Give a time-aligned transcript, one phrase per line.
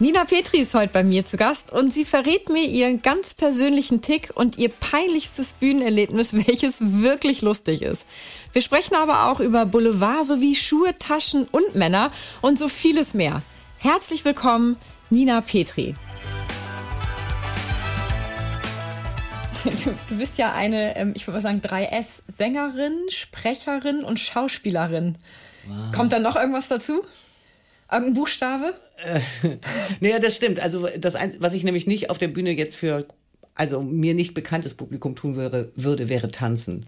[0.00, 4.02] Nina Petri ist heute bei mir zu Gast und sie verrät mir ihren ganz persönlichen
[4.02, 8.04] Tick und ihr peinlichstes Bühnenerlebnis, welches wirklich lustig ist.
[8.52, 12.10] Wir sprechen aber auch über Boulevard sowie Schuhe, Taschen und Männer
[12.42, 13.42] und so vieles mehr.
[13.78, 14.76] Herzlich willkommen,
[15.10, 15.94] Nina Petri.
[19.64, 25.16] Du, bist ja eine, ähm, ich würde mal sagen, 3S-Sängerin, Sprecherin und Schauspielerin.
[25.66, 25.94] Wow.
[25.94, 27.00] Kommt da noch irgendwas dazu?
[27.90, 28.74] Irgendein Buchstabe?
[28.96, 29.20] Äh,
[30.00, 30.60] naja, das stimmt.
[30.60, 33.06] Also das, was ich nämlich nicht auf der Bühne jetzt für,
[33.54, 36.86] also mir nicht bekanntes Publikum tun würde, würde wäre tanzen.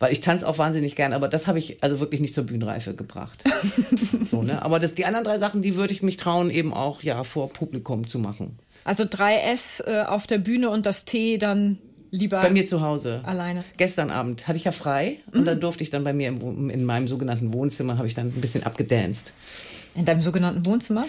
[0.00, 2.94] Weil ich tanze auch wahnsinnig gern, aber das habe ich also wirklich nicht zur Bühnenreife
[2.94, 3.44] gebracht.
[4.30, 4.60] so, ne?
[4.62, 7.48] Aber das, die anderen drei Sachen, die würde ich mich trauen, eben auch ja vor
[7.50, 8.58] Publikum zu machen.
[8.84, 11.78] Also 3S äh, auf der Bühne und das T dann
[12.10, 13.64] lieber bei mir zu Hause alleine.
[13.76, 15.40] Gestern Abend hatte ich ja frei mhm.
[15.40, 18.28] und dann durfte ich dann bei mir im, in meinem sogenannten Wohnzimmer habe ich dann
[18.28, 19.32] ein bisschen abgedanced.
[19.94, 21.06] In deinem sogenannten Wohnzimmer?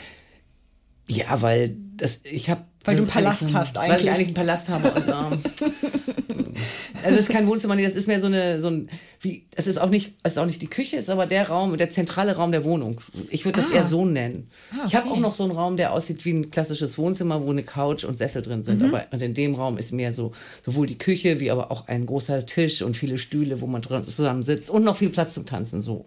[1.08, 2.64] Ja, weil das, ich habe.
[2.84, 3.98] Weil du einen Palast hast eigentlich.
[3.98, 4.92] Weil ich eigentlich einen Palast habe.
[4.92, 5.74] Und, ähm,
[7.04, 8.90] also es ist kein Wohnzimmer, nee, das ist mehr so eine, so ein,
[9.22, 11.78] wie, es ist auch nicht, es ist auch nicht die Küche, ist aber der Raum,
[11.78, 13.02] der zentrale Raum der Wohnung.
[13.30, 13.76] Ich würde das ah.
[13.76, 14.50] eher so nennen.
[14.72, 14.88] Ah, okay.
[14.88, 17.64] Ich habe auch noch so einen Raum, der aussieht wie ein klassisches Wohnzimmer, wo eine
[17.64, 18.82] Couch und Sessel drin sind.
[18.82, 18.90] Mhm.
[18.90, 20.32] Aber und in dem Raum ist mehr so
[20.64, 24.04] sowohl die Küche wie aber auch ein großer Tisch und viele Stühle, wo man drin
[24.08, 25.82] zusammen sitzt und noch viel Platz zum Tanzen.
[25.82, 26.06] So.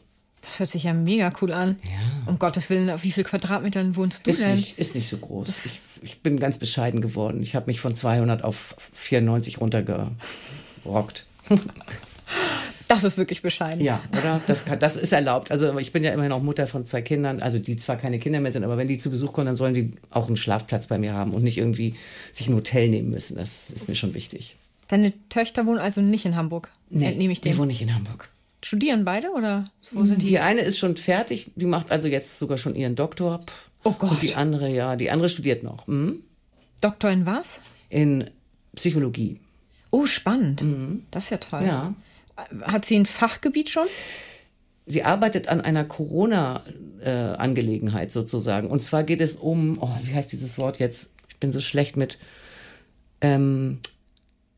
[0.49, 1.79] Das hört sich ja mega cool an.
[1.85, 1.91] Ja.
[2.27, 4.57] Um Gottes Willen, auf wie viel Quadratmetern wohnst du ist denn?
[4.57, 5.67] Nicht, ist nicht so groß.
[5.67, 7.43] Ich, ich, bin ganz bescheiden geworden.
[7.43, 11.27] Ich habe mich von 200 auf 94 runtergerockt.
[12.89, 13.85] Das ist wirklich bescheiden.
[13.85, 14.41] Ja, oder?
[14.47, 15.51] Das, das ist erlaubt.
[15.51, 18.41] Also ich bin ja immerhin auch Mutter von zwei Kindern, also die zwar keine Kinder
[18.41, 20.97] mehr sind, aber wenn die zu Besuch kommen, dann sollen sie auch einen Schlafplatz bei
[20.97, 21.97] mir haben und nicht irgendwie
[22.33, 23.37] sich ein Hotel nehmen müssen.
[23.37, 24.57] Das ist mir schon wichtig.
[24.89, 26.73] Deine Töchter wohnen also nicht in Hamburg?
[26.89, 27.53] Nee, Entnehme ich dem.
[27.53, 28.31] die wohnen nicht in Hamburg.
[28.63, 30.27] Studieren beide oder wo sind die?
[30.27, 33.41] Die eine ist schon fertig, die macht also jetzt sogar schon ihren Doktor.
[33.85, 34.11] Oh Gott.
[34.11, 35.87] Und die andere, ja, die andere studiert noch.
[35.87, 36.23] Mhm.
[36.81, 37.61] Doktor in was?
[37.89, 38.29] In
[38.75, 39.39] Psychologie.
[39.91, 40.63] Oh, spannend.
[40.63, 41.05] Mhm.
[41.11, 41.65] Das ist ja toll.
[41.65, 41.95] Ja.
[42.63, 43.87] Hat sie ein Fachgebiet schon?
[44.87, 48.69] Sie arbeitet an einer Corona-Angelegenheit sozusagen.
[48.69, 51.13] Und zwar geht es um, oh, wie heißt dieses Wort jetzt?
[51.29, 52.19] Ich bin so schlecht mit
[53.21, 53.79] ähm,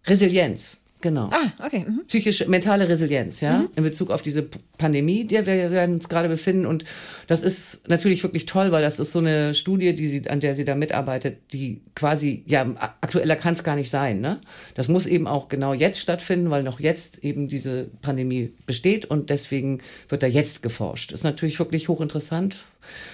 [0.06, 0.78] Resilienz.
[1.02, 1.30] Genau.
[1.32, 1.86] Ah, okay.
[1.88, 2.02] Mhm.
[2.08, 3.68] Psychische, mentale Resilienz, ja, mhm.
[3.76, 4.42] in Bezug auf diese
[4.76, 6.66] Pandemie, der wir uns gerade befinden.
[6.66, 6.84] Und
[7.26, 10.54] das ist natürlich wirklich toll, weil das ist so eine Studie, die sie, an der
[10.54, 12.66] sie da mitarbeitet, die quasi, ja,
[13.00, 14.40] aktueller kann es gar nicht sein, ne?
[14.74, 19.30] Das muss eben auch genau jetzt stattfinden, weil noch jetzt eben diese Pandemie besteht und
[19.30, 21.12] deswegen wird da jetzt geforscht.
[21.12, 22.58] Ist natürlich wirklich hochinteressant.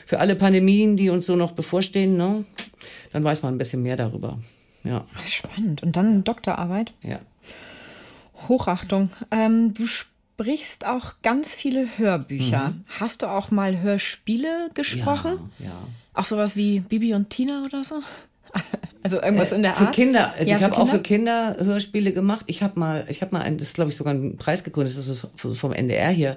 [0.06, 2.44] Für alle Pandemien, die uns so noch bevorstehen, ne?
[3.12, 4.38] Dann weiß man ein bisschen mehr darüber.
[4.86, 5.04] Ja.
[5.24, 5.82] Spannend.
[5.82, 6.92] Und dann Doktorarbeit?
[7.03, 7.20] Ja.
[8.48, 9.10] Hochachtung.
[9.30, 12.69] Ähm, du sprichst auch ganz viele Hörbücher.
[12.69, 12.84] Mhm.
[13.00, 15.50] Hast du auch mal Hörspiele gesprochen?
[15.58, 15.88] Ja, ja.
[16.14, 17.97] Auch sowas wie Bibi und Tina oder so?
[19.02, 19.78] Also irgendwas in der Art?
[19.78, 20.32] Für Kinder.
[20.36, 22.42] Also ja, ich habe auch für Kinder Hörspiele gemacht.
[22.48, 24.98] Ich habe mal, ich habe mal, ein, das ist glaube ich sogar ein Preis gegründet,
[24.98, 26.36] das ist vom NDR hier.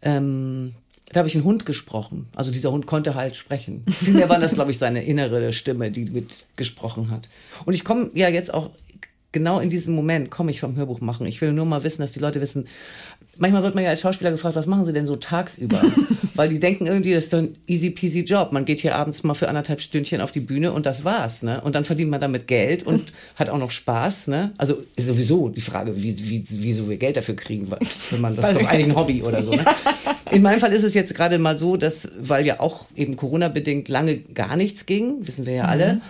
[0.00, 0.72] Ähm,
[1.12, 2.28] da habe ich einen Hund gesprochen.
[2.34, 3.84] Also dieser Hund konnte halt sprechen.
[3.90, 7.28] Vielmehr war das, glaube ich, seine innere Stimme, die mitgesprochen hat.
[7.66, 8.70] Und ich komme ja jetzt auch
[9.32, 11.26] genau in diesem Moment komme ich vom Hörbuch machen.
[11.26, 12.68] Ich will nur mal wissen, dass die Leute wissen,
[13.38, 15.82] manchmal wird man ja als Schauspieler gefragt, was machen sie denn so tagsüber?
[16.34, 18.52] Weil die denken irgendwie, das ist doch ein easy peasy Job.
[18.52, 21.60] Man geht hier abends mal für anderthalb Stündchen auf die Bühne und das war's, ne?
[21.60, 24.52] Und dann verdient man damit Geld und hat auch noch Spaß, ne?
[24.56, 27.68] Also ist sowieso die Frage, wie, wie, wieso wir Geld dafür kriegen,
[28.10, 29.64] wenn man das ist doch eigentlich ein Hobby oder so, ne?
[30.30, 33.88] In meinem Fall ist es jetzt gerade mal so, dass, weil ja auch eben Corona-bedingt
[33.88, 36.00] lange gar nichts ging, wissen wir ja alle, mhm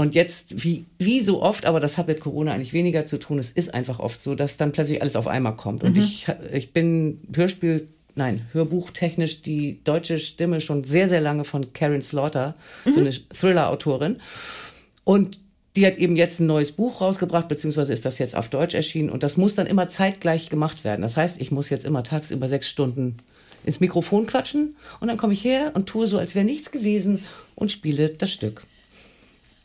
[0.00, 3.38] und jetzt, wie, wie so oft, aber das hat mit Corona eigentlich weniger zu tun,
[3.38, 5.84] es ist einfach oft so, dass dann plötzlich alles auf einmal kommt.
[5.84, 5.98] Und mhm.
[5.98, 12.00] ich, ich bin Hörspiel, nein, hörbuchtechnisch die deutsche Stimme schon sehr, sehr lange von Karen
[12.00, 12.54] Slaughter,
[12.86, 12.94] mhm.
[12.94, 14.16] so eine Thriller-Autorin.
[15.04, 15.38] Und
[15.76, 19.10] die hat eben jetzt ein neues Buch rausgebracht, beziehungsweise ist das jetzt auf Deutsch erschienen.
[19.10, 21.02] Und das muss dann immer zeitgleich gemacht werden.
[21.02, 23.18] Das heißt, ich muss jetzt immer tagsüber sechs Stunden
[23.64, 27.22] ins Mikrofon quatschen und dann komme ich her und tue so, als wäre nichts gewesen
[27.54, 28.62] und spiele das Stück.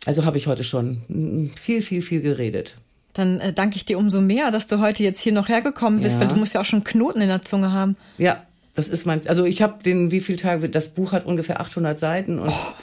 [0.05, 2.75] Also habe ich heute schon viel, viel, viel geredet.
[3.13, 6.15] Dann äh, danke ich dir umso mehr, dass du heute jetzt hier noch hergekommen bist,
[6.15, 6.21] ja.
[6.21, 7.95] weil du musst ja auch schon Knoten in der Zunge haben.
[8.17, 11.61] Ja, das ist mein, also ich habe den, wie viel Tage, das Buch hat ungefähr
[11.61, 12.73] 800 Seiten und, oh.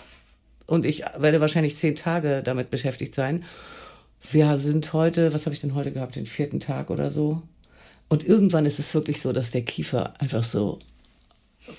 [0.66, 3.44] und ich werde wahrscheinlich zehn Tage damit beschäftigt sein.
[4.30, 7.42] Wir sind heute, was habe ich denn heute gehabt, den vierten Tag oder so.
[8.08, 10.78] Und irgendwann ist es wirklich so, dass der Kiefer einfach so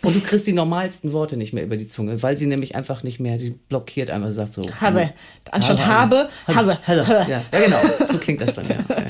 [0.01, 3.03] und du kriegst die normalsten Worte nicht mehr über die Zunge, weil sie nämlich einfach
[3.03, 4.69] nicht mehr, sie blockiert einfach, sagt so.
[4.81, 5.11] Habe.
[5.51, 6.77] Anstatt habe, habe.
[6.85, 6.87] habe.
[6.87, 7.31] habe.
[7.31, 7.81] Ja, ja, genau.
[8.11, 8.75] So klingt das dann, ja.
[8.89, 9.05] ja.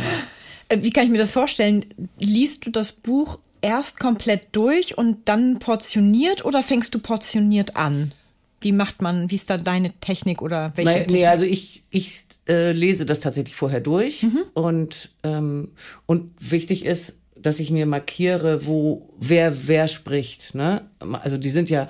[0.69, 1.85] Äh, wie kann ich mir das vorstellen?
[2.19, 8.13] Liest du das Buch erst komplett durch und dann portioniert oder fängst du portioniert an?
[8.61, 10.91] Wie macht man, wie ist da deine Technik oder welche?
[10.91, 14.43] Nee, nee also ich, ich äh, lese das tatsächlich vorher durch mhm.
[14.53, 15.71] und, ähm,
[16.05, 20.55] und wichtig ist, dass ich mir markiere, wo wer wer spricht.
[20.55, 20.81] Ne?
[20.99, 21.89] Also die sind ja,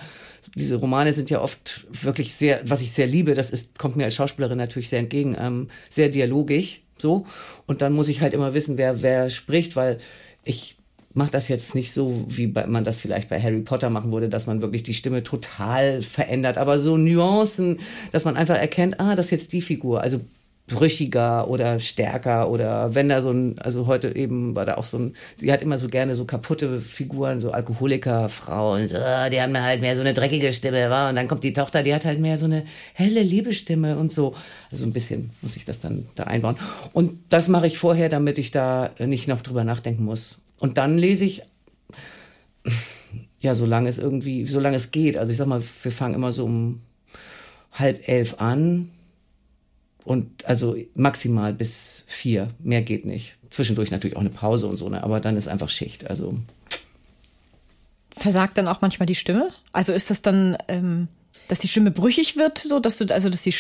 [0.56, 4.06] diese Romane sind ja oft wirklich sehr, was ich sehr liebe, das ist, kommt mir
[4.06, 6.82] als Schauspielerin natürlich sehr entgegen, ähm, sehr dialogig.
[6.98, 7.26] So.
[7.66, 9.98] Und dann muss ich halt immer wissen, wer, wer spricht, weil
[10.44, 10.78] ich
[11.14, 14.30] mache das jetzt nicht so, wie bei, man das vielleicht bei Harry Potter machen würde,
[14.30, 17.80] dass man wirklich die Stimme total verändert, aber so Nuancen,
[18.12, 20.02] dass man einfach erkennt, ah, das ist jetzt die Figur.
[20.02, 20.22] Also
[20.68, 24.98] brüchiger oder stärker oder wenn da so ein, also heute eben war da auch so
[24.98, 28.96] ein, sie hat immer so gerne so kaputte Figuren, so Alkoholikerfrauen, so,
[29.32, 31.94] die haben halt mehr so eine dreckige Stimme, war und dann kommt die Tochter, die
[31.94, 32.64] hat halt mehr so eine
[32.94, 34.36] helle Liebestimme und so.
[34.72, 36.56] Also ein bisschen muss ich das dann da einbauen.
[36.94, 40.38] Und das mache ich vorher, damit ich da nicht noch drüber nachdenken muss.
[40.60, 41.42] Und dann lese ich,
[43.40, 45.18] ja, solange es irgendwie, solange es geht.
[45.18, 46.82] Also ich sag mal, wir fangen immer so um
[47.74, 48.90] halb elf an
[50.04, 52.50] und also maximal bis vier.
[52.60, 53.36] Mehr geht nicht.
[53.50, 55.04] Zwischendurch natürlich auch eine Pause und so, ne?
[55.04, 56.10] aber dann ist einfach Schicht.
[56.10, 56.36] Also.
[58.16, 59.50] Versagt dann auch manchmal die Stimme?
[59.72, 61.08] Also ist das dann, ähm,
[61.48, 63.54] dass die Stimme brüchig wird, so dass du, also dass die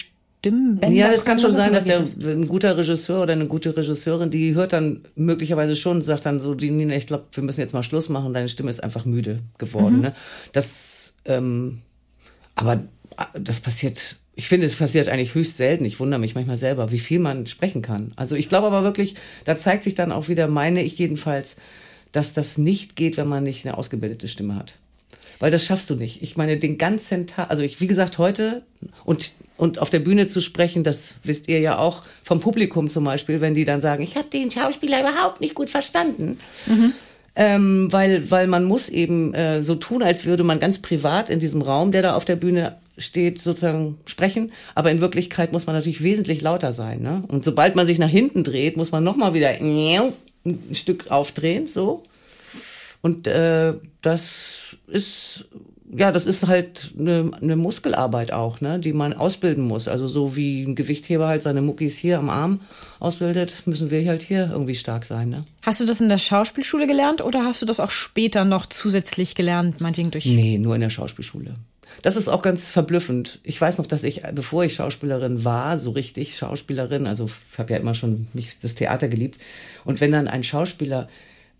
[0.44, 0.95] Stimmbänder.
[0.95, 4.54] Ja, das kann schon sein, dass der, ein guter Regisseur oder eine gute Regisseurin, die
[4.54, 7.84] hört dann möglicherweise schon, sagt dann so, die Nina, ich glaube, wir müssen jetzt mal
[7.84, 9.98] Schluss machen, deine Stimme ist einfach müde geworden.
[9.98, 10.01] Mhm.
[10.01, 10.13] Ne?
[10.51, 11.81] Das, ähm,
[12.56, 12.84] aber
[13.34, 15.85] das passiert ich finde, es passiert eigentlich höchst selten.
[15.85, 18.13] Ich wundere mich manchmal selber, wie viel man sprechen kann.
[18.15, 19.15] Also ich glaube aber wirklich,
[19.45, 21.57] da zeigt sich dann auch wieder, meine ich jedenfalls,
[22.12, 24.75] dass das nicht geht, wenn man nicht eine ausgebildete Stimme hat.
[25.39, 26.21] Weil das schaffst du nicht.
[26.21, 28.63] Ich meine, den ganzen Tag, also ich, wie gesagt, heute
[29.03, 33.03] und, und auf der Bühne zu sprechen, das wisst ihr ja auch vom Publikum zum
[33.03, 36.39] Beispiel, wenn die dann sagen, ich habe den Schauspieler überhaupt nicht gut verstanden.
[36.65, 36.94] Mhm.
[37.36, 41.39] Ähm, weil, weil man muss eben äh, so tun, als würde man ganz privat in
[41.39, 44.51] diesem Raum, der da auf der Bühne steht, sozusagen sprechen.
[44.75, 47.01] Aber in Wirklichkeit muss man natürlich wesentlich lauter sein.
[47.01, 47.24] Ne?
[47.28, 50.13] Und sobald man sich nach hinten dreht, muss man nochmal wieder ein
[50.74, 52.04] Stück aufdrehen, so.
[53.01, 55.45] Und äh, das ist
[55.95, 59.88] ja, das ist halt eine, eine Muskelarbeit auch, ne, die man ausbilden muss.
[59.88, 62.62] Also so wie ein Gewichtheber halt seine Muckis hier am Arm
[63.00, 65.30] ausbildet, müssen wir halt hier irgendwie stark sein.
[65.30, 65.42] Ne?
[65.62, 69.36] Hast du das in der Schauspielschule gelernt oder hast du das auch später noch zusätzlich
[69.36, 70.25] gelernt, meinetwegen durch?
[70.25, 71.54] Nee, nur in der Schauspielschule.
[72.01, 73.40] Das ist auch ganz verblüffend.
[73.44, 77.74] Ich weiß noch, dass ich, bevor ich Schauspielerin war, so richtig Schauspielerin, also ich habe
[77.74, 79.40] ja immer schon mich das Theater geliebt.
[79.86, 81.07] Und wenn dann ein Schauspieler,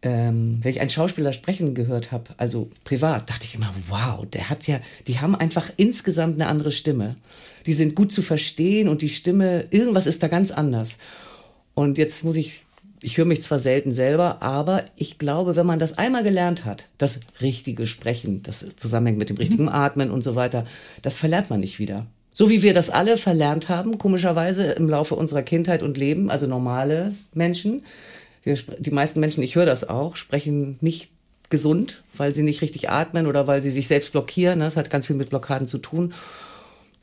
[0.02, 4.50] ähm, wenn ich einen Schauspieler sprechen gehört habe, also privat, dachte ich immer, wow, der
[4.50, 7.16] hat ja, die haben einfach insgesamt eine andere Stimme.
[7.66, 10.98] Die sind gut zu verstehen und die Stimme, irgendwas ist da ganz anders.
[11.74, 12.63] Und jetzt muss ich
[13.04, 16.86] ich höre mich zwar selten selber, aber ich glaube, wenn man das einmal gelernt hat,
[16.98, 19.70] das richtige Sprechen, das zusammenhängt mit dem richtigen mhm.
[19.70, 20.66] Atmen und so weiter,
[21.02, 22.06] das verlernt man nicht wieder.
[22.32, 26.48] So wie wir das alle verlernt haben, komischerweise im Laufe unserer Kindheit und Leben, also
[26.48, 27.84] normale Menschen.
[28.44, 31.10] Wir, die meisten Menschen, ich höre das auch, sprechen nicht
[31.50, 34.62] gesund, weil sie nicht richtig atmen oder weil sie sich selbst blockieren.
[34.62, 36.14] Das hat ganz viel mit Blockaden zu tun.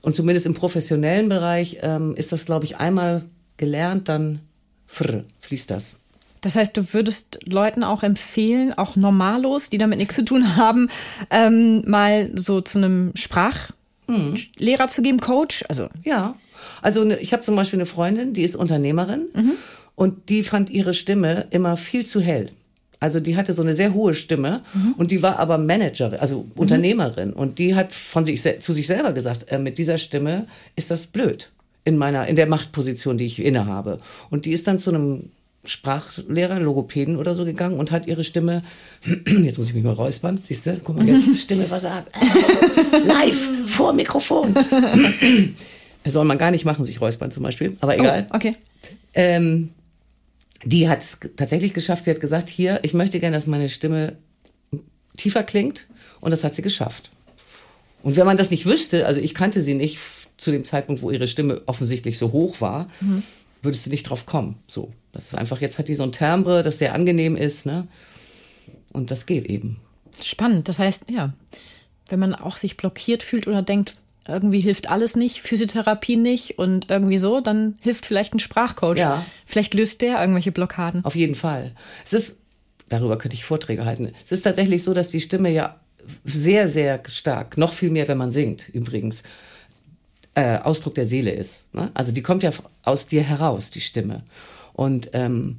[0.03, 3.25] Und zumindest im professionellen Bereich ähm, ist das, glaube ich, einmal
[3.59, 4.41] gelernt, dann
[4.91, 5.95] frr, fließt das.
[6.41, 10.89] Das heißt, du würdest Leuten auch empfehlen, auch normallos, die damit nichts zu tun haben,
[11.31, 13.75] ähm, mal so zu einem Sprachlehrer
[14.09, 14.89] hm.
[14.89, 15.65] zu geben, Coach?
[15.69, 16.35] Also ja,
[16.83, 19.53] also ne, ich habe zum Beispiel eine Freundin, die ist Unternehmerin mhm.
[19.95, 22.51] und die fand ihre Stimme immer viel zu hell.
[23.01, 24.95] Also die hatte so eine sehr hohe Stimme mhm.
[24.99, 26.53] und die war aber Managerin, also mhm.
[26.55, 30.91] Unternehmerin und die hat von sich zu sich selber gesagt, äh, mit dieser Stimme ist
[30.91, 31.51] das blöd
[31.85, 33.99] in meiner, in der Machtposition, die ich innehabe.
[34.31, 35.31] Und die ist dann zu einem
[35.65, 38.63] Sprachlehrer, Logopäden oder so gegangen und hat ihre Stimme,
[39.27, 42.15] jetzt muss ich mich mal räuspern, siehst du, guck mal jetzt, Stimme versagt,
[43.05, 44.55] live, vor Mikrofon.
[46.07, 48.27] Soll man gar nicht machen, sich räuspern zum Beispiel, aber oh, egal.
[48.31, 48.55] Oh, okay.
[49.13, 49.71] Ähm,
[50.65, 54.17] die hat es tatsächlich geschafft, sie hat gesagt, hier, ich möchte gerne, dass meine Stimme
[55.17, 55.87] tiefer klingt
[56.21, 57.11] und das hat sie geschafft.
[58.03, 59.99] Und wenn man das nicht wüsste, also ich kannte sie nicht,
[60.41, 63.23] zu dem Zeitpunkt, wo ihre Stimme offensichtlich so hoch war, mhm.
[63.63, 64.57] würdest du nicht drauf kommen.
[64.67, 67.87] So, das ist einfach, jetzt hat die so ein Timbre, das sehr angenehm ist, ne?
[68.93, 69.81] Und das geht eben.
[70.23, 70.69] Spannend.
[70.69, 71.35] Das heißt, ja,
[72.09, 76.89] wenn man auch sich blockiert fühlt oder denkt, irgendwie hilft alles nicht, Physiotherapie nicht und
[76.89, 78.99] irgendwie so, dann hilft vielleicht ein Sprachcoach.
[78.99, 79.27] Ja.
[79.45, 81.05] Vielleicht löst der irgendwelche Blockaden.
[81.05, 81.73] Auf jeden Fall.
[82.05, 82.39] Es ist,
[82.89, 84.13] darüber könnte ich Vorträge halten.
[84.25, 85.79] Es ist tatsächlich so, dass die Stimme ja
[86.25, 89.23] sehr, sehr stark, noch viel mehr, wenn man singt, übrigens,
[90.35, 91.73] äh, Ausdruck der Seele ist.
[91.75, 91.91] Ne?
[91.95, 92.51] Also die kommt ja
[92.83, 94.25] aus dir heraus, die Stimme.
[94.73, 95.59] Und ähm,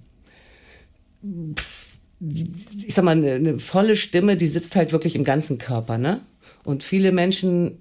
[2.86, 6.22] ich sag mal, eine, eine volle Stimme, die sitzt halt wirklich im ganzen Körper, ne?
[6.64, 7.80] Und viele Menschen,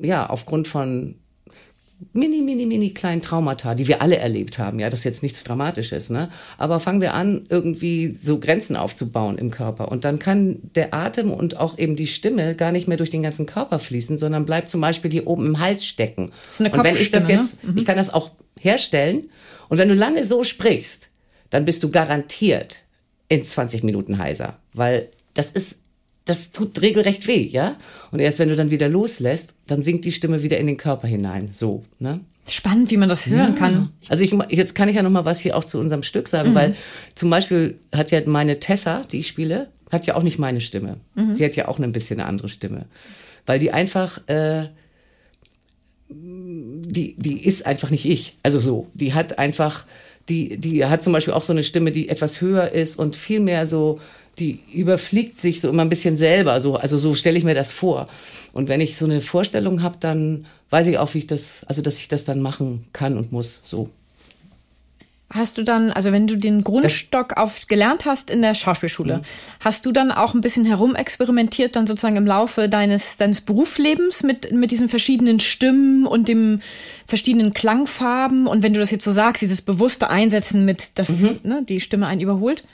[0.00, 1.16] ja, aufgrund von
[2.12, 4.78] mini, mini, mini kleinen Traumata, die wir alle erlebt haben.
[4.78, 6.30] Ja, das ist jetzt nichts Dramatisches, ne?
[6.56, 9.90] Aber fangen wir an, irgendwie so Grenzen aufzubauen im Körper.
[9.90, 13.22] Und dann kann der Atem und auch eben die Stimme gar nicht mehr durch den
[13.22, 16.30] ganzen Körper fließen, sondern bleibt zum Beispiel hier oben im Hals stecken.
[16.46, 17.72] Das ist eine und wenn ich das jetzt, ne?
[17.72, 17.78] mhm.
[17.78, 19.30] ich kann das auch herstellen.
[19.68, 21.08] Und wenn du lange so sprichst,
[21.50, 22.78] dann bist du garantiert
[23.28, 24.58] in 20 Minuten heiser.
[24.72, 25.82] Weil das ist
[26.28, 27.76] das tut regelrecht weh, ja?
[28.10, 31.08] Und erst wenn du dann wieder loslässt, dann sinkt die Stimme wieder in den Körper
[31.08, 31.50] hinein.
[31.52, 32.20] So, ne?
[32.46, 33.58] Spannend, wie man das hören ja.
[33.58, 33.90] kann.
[34.08, 36.50] Also ich, jetzt kann ich ja noch mal was hier auch zu unserem Stück sagen,
[36.50, 36.54] mhm.
[36.54, 36.76] weil
[37.14, 40.98] zum Beispiel hat ja meine Tessa, die ich spiele, hat ja auch nicht meine Stimme.
[41.14, 41.36] Mhm.
[41.36, 42.86] Die hat ja auch ein bisschen eine andere Stimme.
[43.46, 44.68] Weil die einfach, äh,
[46.10, 48.36] die, die ist einfach nicht ich.
[48.42, 49.86] Also so, die hat einfach,
[50.28, 53.40] die, die hat zum Beispiel auch so eine Stimme, die etwas höher ist und viel
[53.40, 53.98] mehr so
[54.38, 56.60] die überfliegt sich so immer ein bisschen selber.
[56.60, 58.06] So, also so stelle ich mir das vor.
[58.52, 61.82] Und wenn ich so eine Vorstellung habe, dann weiß ich auch, wie ich das, also
[61.82, 63.60] dass ich das dann machen kann und muss.
[63.62, 63.90] So.
[65.30, 69.22] Hast du dann, also wenn du den Grundstock auf gelernt hast in der Schauspielschule, mhm.
[69.60, 74.52] hast du dann auch ein bisschen herumexperimentiert, dann sozusagen im Laufe deines, deines Berufslebens mit,
[74.52, 76.60] mit diesen verschiedenen Stimmen und dem
[77.06, 78.46] verschiedenen Klangfarben?
[78.46, 81.40] Und wenn du das jetzt so sagst, dieses bewusste Einsetzen mit, dass mhm.
[81.42, 82.64] ne, die Stimme einen überholt?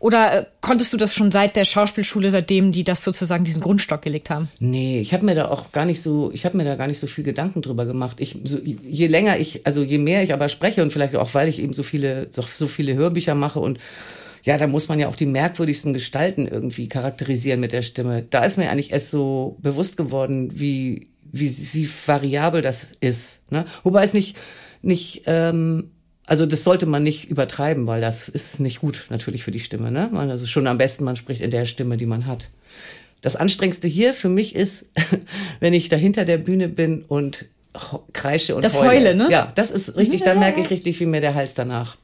[0.00, 4.00] Oder äh, konntest du das schon seit der Schauspielschule, seitdem die das sozusagen diesen Grundstock
[4.00, 4.48] gelegt haben?
[4.58, 6.98] Nee, ich habe mir da auch gar nicht so, ich habe mir da gar nicht
[6.98, 8.18] so viel Gedanken drüber gemacht.
[8.18, 11.48] Ich, so, je länger ich, also je mehr ich aber spreche und vielleicht auch, weil
[11.48, 13.78] ich eben so viele, so, so viele Hörbücher mache und
[14.42, 18.24] ja, da muss man ja auch die merkwürdigsten Gestalten irgendwie charakterisieren mit der Stimme.
[18.30, 23.42] Da ist mir eigentlich erst so bewusst geworden, wie, wie, wie variabel das ist.
[23.52, 23.66] Ne?
[23.82, 24.38] Wobei es nicht,
[24.80, 25.90] nicht ähm,
[26.26, 29.90] also das sollte man nicht übertreiben, weil das ist nicht gut natürlich für die Stimme.
[29.90, 30.10] Ne?
[30.12, 32.48] Also schon am besten, man spricht in der Stimme, die man hat.
[33.20, 34.86] Das Anstrengendste hier für mich ist,
[35.60, 37.46] wenn ich da hinter der Bühne bin und
[38.12, 38.88] kreische und das heule.
[38.88, 39.28] Heule, ne?
[39.30, 41.96] Ja, das ist richtig, da merke ich richtig, wie mir der Hals danach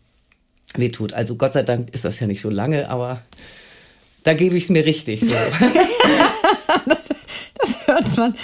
[0.74, 1.12] wehtut.
[1.12, 3.22] Also Gott sei Dank ist das ja nicht so lange, aber
[4.22, 5.20] da gebe ich es mir richtig.
[5.20, 5.28] So.
[6.86, 8.36] das, das hört man.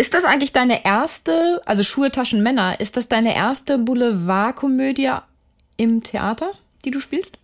[0.00, 5.10] Ist das eigentlich deine erste, also Schuhe, Taschen, Männer, ist das deine erste Boulevardkomödie
[5.76, 6.52] im Theater,
[6.84, 7.36] die du spielst?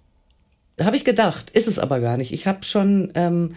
[0.81, 2.33] Habe ich gedacht, ist es aber gar nicht.
[2.33, 3.57] Ich habe schon, ähm,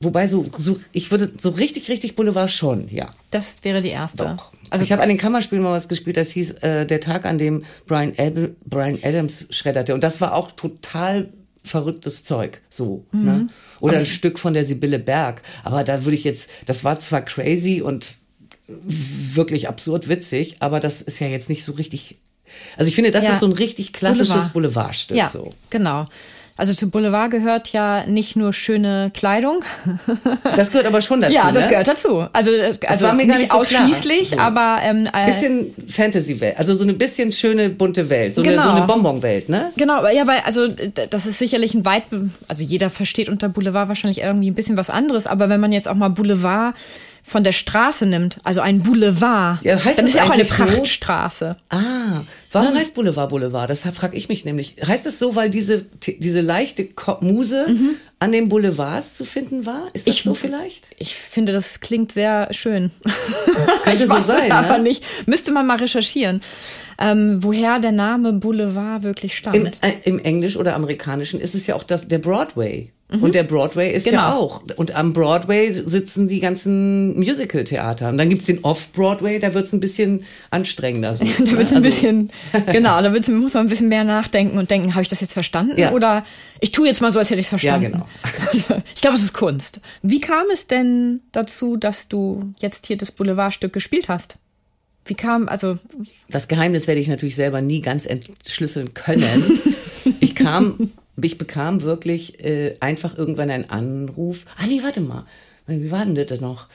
[0.00, 3.10] wobei so, so, ich würde so richtig, richtig Boulevard schon, ja.
[3.30, 4.24] Das wäre die erste.
[4.24, 4.52] Doch.
[4.70, 7.36] Also ich habe an den Kammerspielen mal was gespielt, das hieß äh, der Tag, an
[7.36, 9.92] dem Brian, Ad Brian Adams schredderte.
[9.92, 11.28] Und das war auch total
[11.66, 13.04] verrücktes Zeug, so.
[13.12, 13.24] Mhm.
[13.24, 13.48] Ne?
[13.80, 15.42] Oder ein Stück von der Sibylle Berg.
[15.62, 18.06] Aber da würde ich jetzt, das war zwar crazy und
[18.68, 22.16] wirklich absurd witzig, aber das ist ja jetzt nicht so richtig.
[22.76, 23.34] Also ich finde, das ja.
[23.34, 24.52] ist so ein richtig klassisches Boulevard.
[24.52, 25.16] Boulevardstück.
[25.16, 25.52] Ja, so.
[25.70, 26.06] genau.
[26.58, 29.62] Also zu Boulevard gehört ja nicht nur schöne Kleidung.
[30.56, 31.34] Das gehört aber schon dazu.
[31.34, 31.70] Ja, das ne?
[31.70, 32.26] gehört dazu.
[32.32, 34.38] Also, das also war mir gar nicht, nicht so ausschließlich, so.
[34.38, 38.62] aber ähm, äh, bisschen Fantasy-Welt, also so eine bisschen schöne bunte Welt, so genau.
[38.62, 39.72] eine, so eine Bonbon-Welt, ne?
[39.76, 42.04] Genau, ja, weil also das ist sicherlich ein weit,
[42.48, 45.88] also jeder versteht unter Boulevard wahrscheinlich irgendwie ein bisschen was anderes, aber wenn man jetzt
[45.88, 46.74] auch mal Boulevard
[47.26, 51.56] von der Straße nimmt, also ein Boulevard, ja, heißt dann ist ja auch eine Prachtstraße.
[51.58, 51.76] So?
[51.76, 52.78] Ah, warum ja.
[52.78, 53.68] heißt Boulevard Boulevard?
[53.68, 54.76] Das frage ich mich nämlich.
[54.86, 56.88] Heißt es so, weil diese, diese leichte
[57.22, 57.96] Muse mhm.
[58.20, 59.88] an den Boulevards zu finden war?
[59.92, 60.90] Ist das ich, so vielleicht?
[60.98, 62.92] Ich finde, das klingt sehr schön.
[63.82, 64.54] Könnte ich so weiß sein, es ne?
[64.54, 65.02] aber nicht.
[65.26, 66.42] Müsste man mal recherchieren.
[66.96, 69.56] Ähm, woher der Name Boulevard wirklich stammt.
[69.56, 72.92] Im, äh, Im Englisch oder Amerikanischen ist es ja auch das, der Broadway.
[73.08, 73.22] Mhm.
[73.22, 74.16] Und der Broadway ist genau.
[74.16, 74.62] ja auch.
[74.76, 78.08] Und am Broadway sitzen die ganzen Musical-Theater.
[78.08, 81.14] Und dann gibt's den Off-Broadway, da wird's ein bisschen anstrengender.
[81.14, 81.88] So, da wird's ein also.
[81.88, 82.30] bisschen,
[82.72, 85.34] genau, da wird's, muss man ein bisschen mehr nachdenken und denken, habe ich das jetzt
[85.34, 85.78] verstanden?
[85.78, 85.92] Ja.
[85.92, 86.24] Oder
[86.60, 87.84] ich tue jetzt mal so, als hätte ich es verstanden.
[87.84, 88.82] Ja, genau.
[88.94, 89.80] ich glaube, es ist Kunst.
[90.02, 94.34] Wie kam es denn dazu, dass du jetzt hier das Boulevardstück gespielt hast?
[95.04, 95.78] Wie kam, also.
[96.28, 99.60] Das Geheimnis werde ich natürlich selber nie ganz entschlüsseln können.
[100.18, 100.90] ich kam
[101.24, 104.44] ich bekam wirklich äh, einfach irgendwann einen Anruf.
[104.56, 105.24] Ah nee, warte mal.
[105.66, 106.68] Wie war denn das noch?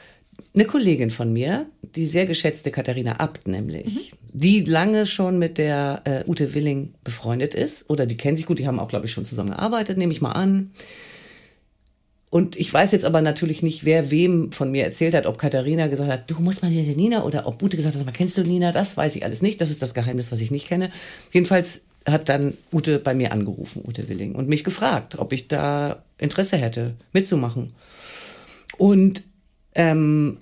[0.54, 4.18] Eine Kollegin von mir, die sehr geschätzte Katharina Abt nämlich, mhm.
[4.34, 8.60] die lange schon mit der äh, Ute Willing befreundet ist, oder die kennen sich gut,
[8.60, 10.72] die haben auch, glaube ich, schon zusammen gearbeitet, nehme ich mal an.
[12.32, 15.88] Und ich weiß jetzt aber natürlich nicht, wer wem von mir erzählt hat, ob Katharina
[15.88, 18.72] gesagt hat, du musst mal hier Nina oder ob Ute gesagt hat, kennst du Nina?
[18.72, 19.60] Das weiß ich alles nicht.
[19.60, 20.92] Das ist das Geheimnis, was ich nicht kenne.
[21.34, 26.03] Jedenfalls hat dann Ute bei mir angerufen, Ute Willing, und mich gefragt, ob ich da
[26.17, 27.74] Interesse hätte, mitzumachen.
[28.77, 29.24] Und
[29.75, 30.38] ähm,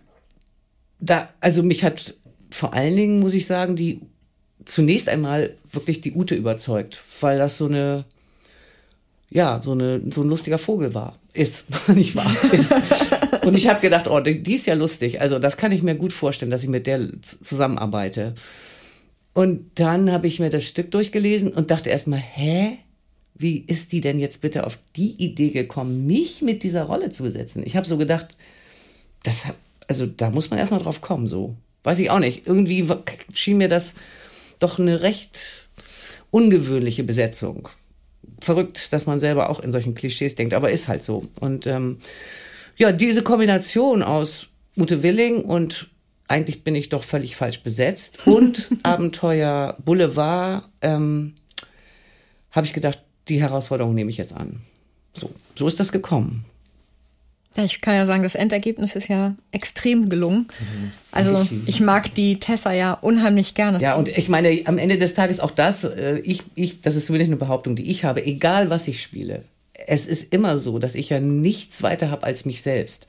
[0.99, 2.13] da, also mich hat
[2.49, 4.01] vor allen Dingen, muss ich sagen, die
[4.65, 8.05] zunächst einmal wirklich die Ute überzeugt, weil das so eine,
[9.29, 11.17] ja, so eine, so ein lustiger Vogel war.
[11.33, 12.31] Ist, nicht wahr?
[12.51, 12.73] Ist.
[13.45, 15.21] Und ich habe gedacht, oh, die ist ja lustig.
[15.21, 18.35] Also das kann ich mir gut vorstellen, dass ich mit der zusammenarbeite.
[19.33, 22.77] Und dann habe ich mir das Stück durchgelesen und dachte erstmal, hä?
[23.35, 27.23] Wie ist die denn jetzt bitte auf die Idee gekommen, mich mit dieser Rolle zu
[27.23, 27.63] besetzen?
[27.65, 28.35] Ich habe so gedacht,
[29.23, 29.43] das,
[29.87, 31.55] also da muss man erstmal drauf kommen, so.
[31.83, 32.47] Weiß ich auch nicht.
[32.47, 32.85] Irgendwie
[33.33, 33.93] schien mir das
[34.59, 35.39] doch eine recht
[36.31, 37.69] ungewöhnliche Besetzung.
[38.41, 41.23] Verrückt, dass man selber auch in solchen Klischees denkt, aber ist halt so.
[41.39, 41.99] Und ähm,
[42.77, 45.89] ja, diese Kombination aus Ute Willing und
[46.29, 51.33] eigentlich bin ich doch völlig falsch besetzt und Abenteuer Boulevard, ähm,
[52.51, 54.61] habe ich gedacht, die Herausforderung nehme ich jetzt an.
[55.13, 56.45] So, so ist das gekommen.
[57.57, 60.47] Ja, ich kann ja sagen, das Endergebnis ist ja extrem gelungen.
[60.59, 60.91] Mhm.
[61.11, 63.81] Also ich mag die Tessa ja unheimlich gerne.
[63.81, 67.07] Ja, und ich meine, am Ende des Tages auch das, äh, ich, ich, das ist
[67.07, 69.43] zumindest eine Behauptung, die ich habe, egal was ich spiele.
[69.87, 73.07] Es ist immer so, dass ich ja nichts weiter habe als mich selbst.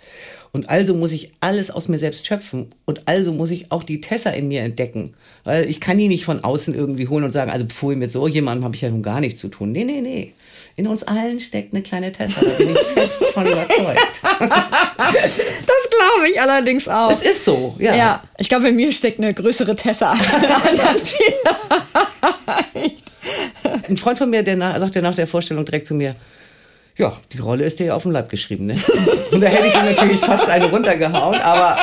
[0.53, 2.75] Und also muss ich alles aus mir selbst schöpfen.
[2.85, 5.15] Und also muss ich auch die Tessa in mir entdecken.
[5.45, 8.27] Weil ich kann die nicht von außen irgendwie holen und sagen, also bevor mit so
[8.27, 9.71] jemandem habe ich ja nun gar nichts zu tun.
[9.71, 10.33] Nee, nee, nee.
[10.77, 14.21] In uns allen steckt eine kleine Tessa, da bin ich fest von überzeugt.
[14.39, 17.13] das glaube ich allerdings auch.
[17.13, 17.95] Es ist so, ja.
[17.95, 20.51] Ja, ich glaube, in mir steckt eine größere Tessa als in
[20.81, 21.01] anderen
[22.73, 23.11] vielleicht.
[23.89, 26.17] Ein Freund von mir, der nach, sagte nach der Vorstellung direkt zu mir,
[26.97, 28.77] ja, die Rolle ist dir ja auf den Leib geschrieben, ne?
[29.33, 31.79] Und da hätte ich ihm natürlich fast eine runtergehauen, aber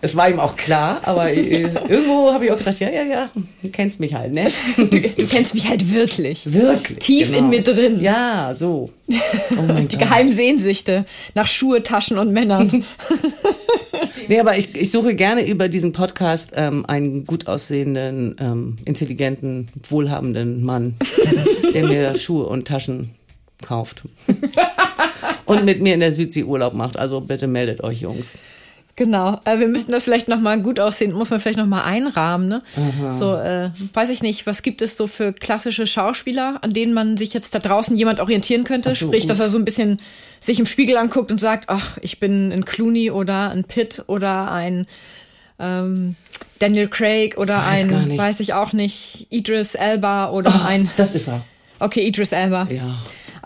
[0.00, 1.00] es war ihm auch klar.
[1.04, 3.30] Aber äh, irgendwo habe ich auch gedacht, ja, ja, ja,
[3.62, 4.48] du kennst mich halt, ne?
[4.76, 6.52] Du, du kennst mich halt wirklich.
[6.52, 6.98] Wirklich.
[7.00, 7.38] Tief genau.
[7.40, 8.00] in mir drin.
[8.00, 8.90] Ja, so.
[9.08, 9.14] Oh
[9.72, 9.98] die Gott.
[9.98, 12.84] geheimen Sehnsüchte nach Schuhe, Taschen und Männern.
[14.28, 19.68] nee, aber ich, ich suche gerne über diesen Podcast ähm, einen gut aussehenden, ähm, intelligenten,
[19.88, 20.94] wohlhabenden Mann,
[21.74, 23.10] der mir Schuhe und Taschen
[23.62, 24.02] kauft.
[25.44, 26.96] und mit mir in der Südsee Urlaub macht.
[26.96, 28.32] Also bitte meldet euch, Jungs.
[28.98, 29.40] Genau.
[29.44, 32.48] Äh, wir müssten das vielleicht nochmal gut aussehen, muss man vielleicht nochmal einrahmen.
[32.48, 32.62] Ne?
[33.16, 37.16] So, äh, weiß ich nicht, was gibt es so für klassische Schauspieler, an denen man
[37.16, 38.90] sich jetzt da draußen jemand orientieren könnte?
[38.90, 39.30] So, Sprich, gut.
[39.30, 40.00] dass er so ein bisschen
[40.40, 44.50] sich im Spiegel anguckt und sagt, ach, ich bin ein Clooney oder ein Pitt oder
[44.50, 44.88] ein
[45.60, 46.16] ähm,
[46.58, 50.90] Daniel Craig oder weiß ein, weiß ich auch nicht, Idris Elba oder oh, ein.
[50.96, 51.44] Das ist er.
[51.78, 52.66] Okay, Idris Elba.
[52.68, 52.96] Ja.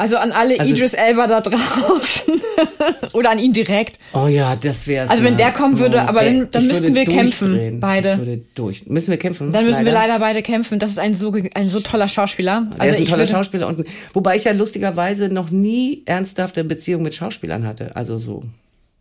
[0.02, 2.34] Also an alle also, Idris Elba da draußen.
[3.12, 4.00] Oder an ihn direkt.
[4.12, 7.78] Oh ja, das wäre Also wenn der kommen würde, aber dann, dann müssten wir kämpfen,
[7.78, 8.14] beide.
[8.14, 8.84] Ich würde durch.
[8.86, 9.52] Müssen wir kämpfen?
[9.52, 10.00] Dann müssen leider.
[10.00, 10.80] wir leider beide kämpfen.
[10.80, 12.66] Das ist ein so, ein so toller Schauspieler.
[12.72, 13.68] Der also ist ein toller Schauspieler.
[13.68, 17.94] Und, wobei ich ja lustigerweise noch nie ernsthafte Beziehungen mit Schauspielern hatte.
[17.94, 18.42] Also so.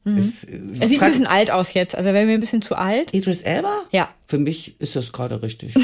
[0.04, 0.20] Mhm.
[0.20, 0.44] Ist,
[0.80, 1.96] er sieht ein bisschen alt aus jetzt.
[1.96, 3.12] Also wäre mir ein bisschen zu alt.
[3.12, 3.74] Idris Elba?
[3.90, 4.10] Ja.
[4.28, 5.74] Für mich ist das gerade richtig.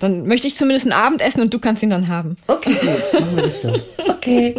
[0.00, 2.36] Dann möchte ich zumindest ein Abendessen und du kannst ihn dann haben.
[2.46, 3.20] Okay, gut.
[3.20, 3.74] Machen wir das so.
[4.08, 4.54] Okay.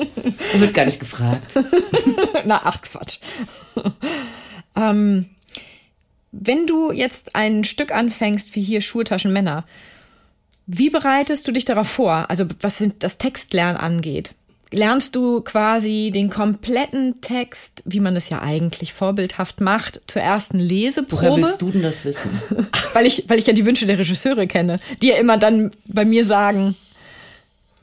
[0.54, 1.54] Und wird gar nicht gefragt.
[2.46, 3.18] Na, ach Quatsch.
[4.76, 5.26] ähm,
[6.32, 9.66] wenn du jetzt ein Stück anfängst, wie hier Schultaschen Männer,
[10.68, 12.30] wie bereitest du dich darauf vor?
[12.30, 14.36] Also was das Textlernen angeht?
[14.72, 20.60] Lernst du quasi den kompletten Text, wie man es ja eigentlich vorbildhaft macht, zur ersten
[20.60, 21.22] Leseprobe.
[21.22, 22.30] Woher willst du denn das wissen?
[22.94, 26.06] weil ich, weil ich ja die Wünsche der Regisseure kenne, die ja immer dann bei
[26.06, 26.76] mir sagen,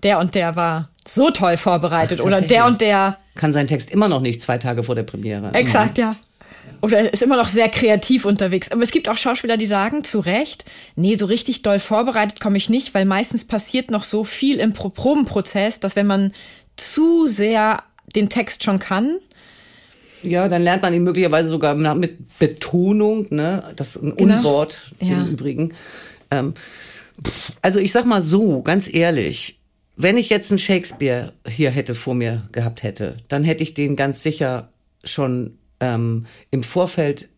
[0.02, 3.90] der und der war so toll vorbereitet Ach, oder der und der kann seinen Text
[3.90, 5.54] immer noch nicht zwei Tage vor der Premiere.
[5.54, 6.14] Exakt, ja.
[6.80, 8.70] Oder ist immer noch sehr kreativ unterwegs.
[8.70, 12.56] Aber es gibt auch Schauspieler, die sagen, zu Recht, nee, so richtig doll vorbereitet komme
[12.56, 16.32] ich nicht, weil meistens passiert noch so viel im Probenprozess, dass wenn man
[16.78, 17.82] zu sehr
[18.14, 19.18] den Text schon kann.
[20.22, 23.72] Ja, dann lernt man ihn möglicherweise sogar mit Betonung, ne?
[23.76, 24.38] Das ist ein genau.
[24.38, 25.20] Unwort ja.
[25.20, 25.74] im Übrigen.
[26.30, 26.54] Ähm,
[27.62, 29.58] also ich sag mal so, ganz ehrlich,
[29.96, 33.96] wenn ich jetzt einen Shakespeare hier hätte vor mir gehabt hätte, dann hätte ich den
[33.96, 34.72] ganz sicher
[35.04, 37.28] schon ähm, im Vorfeld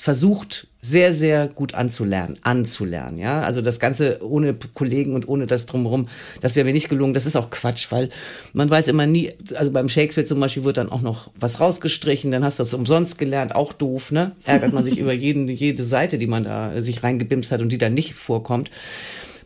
[0.00, 3.42] versucht, sehr, sehr gut anzulernen, anzulernen, ja.
[3.42, 6.08] Also das Ganze ohne Kollegen und ohne das drumherum,
[6.40, 7.14] das wäre mir nicht gelungen.
[7.14, 8.10] Das ist auch Quatsch, weil
[8.52, 12.30] man weiß immer nie, also beim Shakespeare zum Beispiel wird dann auch noch was rausgestrichen,
[12.30, 14.36] dann hast du das umsonst gelernt, auch doof, ne?
[14.44, 17.78] Ärgert man sich über jeden, jede Seite, die man da sich reingebimst hat und die
[17.78, 18.70] dann nicht vorkommt.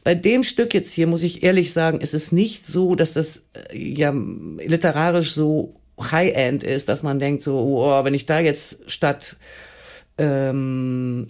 [0.05, 3.45] Bei dem Stück jetzt hier muss ich ehrlich sagen, ist es nicht so, dass das
[3.71, 4.13] äh, ja
[4.67, 9.37] literarisch so High-End ist, dass man denkt so, oh, wenn ich da jetzt statt
[10.19, 11.29] ähm,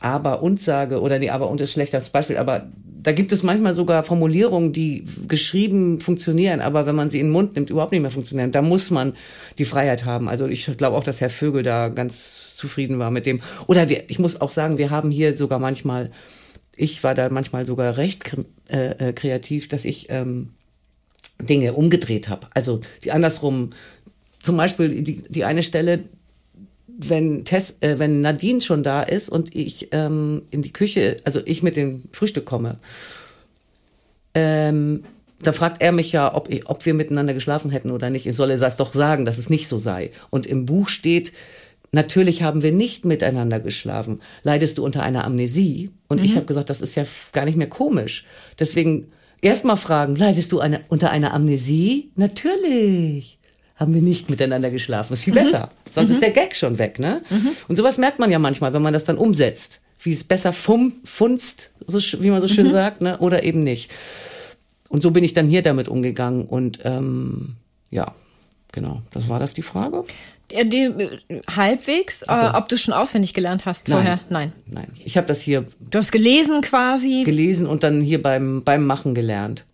[0.00, 2.66] aber und sage, oder nee, aber und ist schlecht als Beispiel, aber
[3.02, 7.32] da gibt es manchmal sogar Formulierungen, die geschrieben funktionieren, aber wenn man sie in den
[7.32, 8.52] Mund nimmt, überhaupt nicht mehr funktionieren.
[8.52, 9.14] Da muss man
[9.58, 10.28] die Freiheit haben.
[10.28, 13.40] Also ich glaube auch, dass Herr Vögel da ganz zufrieden war mit dem.
[13.66, 16.12] Oder wir, ich muss auch sagen, wir haben hier sogar manchmal,
[16.76, 18.36] ich war da manchmal sogar recht
[18.68, 20.50] äh, äh, kreativ, dass ich ähm,
[21.40, 22.46] Dinge umgedreht habe.
[22.54, 23.70] Also die andersrum,
[24.40, 26.02] zum Beispiel die, die eine Stelle,
[27.08, 31.40] wenn Tess, äh, wenn Nadine schon da ist und ich ähm, in die Küche, also
[31.44, 32.78] ich mit dem Frühstück komme,
[34.34, 35.04] ähm,
[35.42, 38.26] da fragt er mich ja, ob, ob wir miteinander geschlafen hätten oder nicht.
[38.26, 40.12] Ich solle das doch sagen, dass es nicht so sei.
[40.30, 41.32] Und im Buch steht,
[41.90, 44.20] natürlich haben wir nicht miteinander geschlafen.
[44.44, 45.90] Leidest du unter einer Amnesie?
[46.08, 46.24] Und mhm.
[46.24, 48.24] ich habe gesagt, das ist ja gar nicht mehr komisch.
[48.58, 49.08] Deswegen
[49.40, 52.12] erstmal fragen, leidest du eine, unter einer Amnesie?
[52.14, 53.38] Natürlich
[53.82, 55.12] haben wir nicht miteinander geschlafen.
[55.12, 55.44] Ist viel mhm.
[55.44, 55.70] besser.
[55.94, 56.14] Sonst mhm.
[56.14, 57.22] ist der Gag schon weg, ne?
[57.28, 57.50] Mhm.
[57.68, 59.80] Und sowas merkt man ja manchmal, wenn man das dann umsetzt.
[60.00, 62.72] Wie es besser fum, funzt, so, wie man so schön mhm.
[62.72, 63.18] sagt, ne?
[63.18, 63.90] Oder eben nicht.
[64.88, 66.46] Und so bin ich dann hier damit umgegangen.
[66.46, 67.56] Und ähm,
[67.90, 68.14] ja,
[68.72, 69.02] genau.
[69.10, 70.04] Das war das die Frage?
[70.50, 74.20] Ja, die, äh, halbwegs, also, äh, ob du schon auswendig gelernt hast vorher?
[74.28, 74.52] Nein.
[74.66, 74.86] Nein.
[74.86, 75.00] Nein.
[75.04, 75.66] Ich habe das hier.
[75.80, 77.22] Du hast gelesen quasi?
[77.24, 79.64] Gelesen und dann hier beim, beim Machen gelernt.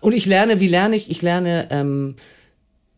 [0.00, 1.10] Und ich lerne, wie lerne ich?
[1.10, 2.16] Ich lerne ähm,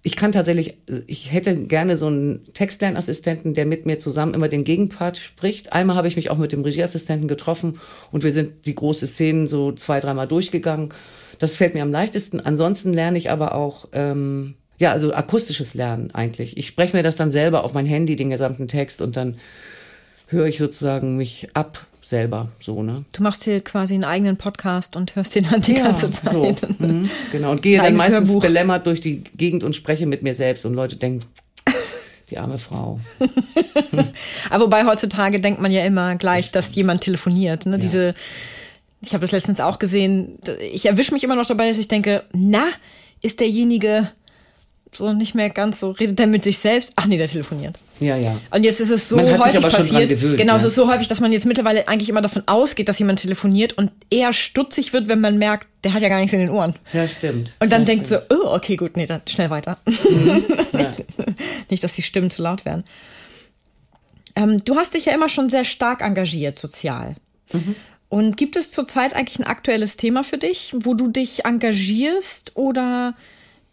[0.06, 4.62] ich kann tatsächlich, ich hätte gerne so einen Textlernassistenten, der mit mir zusammen immer den
[4.62, 5.72] Gegenpart spricht.
[5.72, 7.80] Einmal habe ich mich auch mit dem Regieassistenten getroffen
[8.12, 10.90] und wir sind die große Szenen so zwei, dreimal durchgegangen.
[11.38, 12.38] Das fällt mir am leichtesten.
[12.38, 16.58] Ansonsten lerne ich aber auch, ähm, ja, also akustisches Lernen eigentlich.
[16.58, 19.38] Ich spreche mir das dann selber auf mein Handy, den gesamten Text und dann
[20.26, 23.04] höre ich sozusagen mich ab selber so, ne?
[23.12, 26.32] Du machst hier quasi einen eigenen Podcast und hörst den dann die ja, ganze Zeit.
[26.32, 26.54] So.
[26.78, 27.50] Mhm, genau.
[27.52, 28.42] Und gehe dann meistens Hörbuch.
[28.42, 31.24] belämmert durch die Gegend und spreche mit mir selbst und Leute denken,
[32.30, 33.00] die arme Frau.
[34.50, 37.66] Aber wobei heutzutage denkt man ja immer gleich, dass jemand telefoniert.
[37.66, 37.72] Ne?
[37.72, 37.78] Ja.
[37.78, 38.14] Diese,
[39.00, 40.38] ich habe das letztens auch gesehen.
[40.72, 42.66] Ich erwische mich immer noch dabei, dass ich denke, na,
[43.22, 44.08] ist derjenige
[44.96, 46.92] so nicht mehr ganz so, redet er mit sich selbst?
[46.96, 47.78] Ach nee, der telefoniert.
[48.00, 48.36] Ja, ja.
[48.50, 50.08] Und jetzt ist es so häufig passiert.
[50.08, 50.56] Gewöhnt, genau, ja.
[50.56, 53.72] es ist so häufig, dass man jetzt mittlerweile eigentlich immer davon ausgeht, dass jemand telefoniert
[53.74, 56.74] und eher stutzig wird, wenn man merkt, der hat ja gar nichts in den Ohren.
[56.92, 57.54] Ja, stimmt.
[57.60, 58.24] Und dann ja, denkt stimmt.
[58.30, 59.78] so, oh, okay, gut, nee, dann schnell weiter.
[59.86, 60.44] Mhm.
[60.72, 60.92] Ja.
[61.70, 62.84] nicht, dass die Stimmen zu laut werden.
[64.36, 67.16] Ähm, du hast dich ja immer schon sehr stark engagiert sozial.
[67.52, 67.76] Mhm.
[68.08, 73.14] Und gibt es zurzeit eigentlich ein aktuelles Thema für dich, wo du dich engagierst oder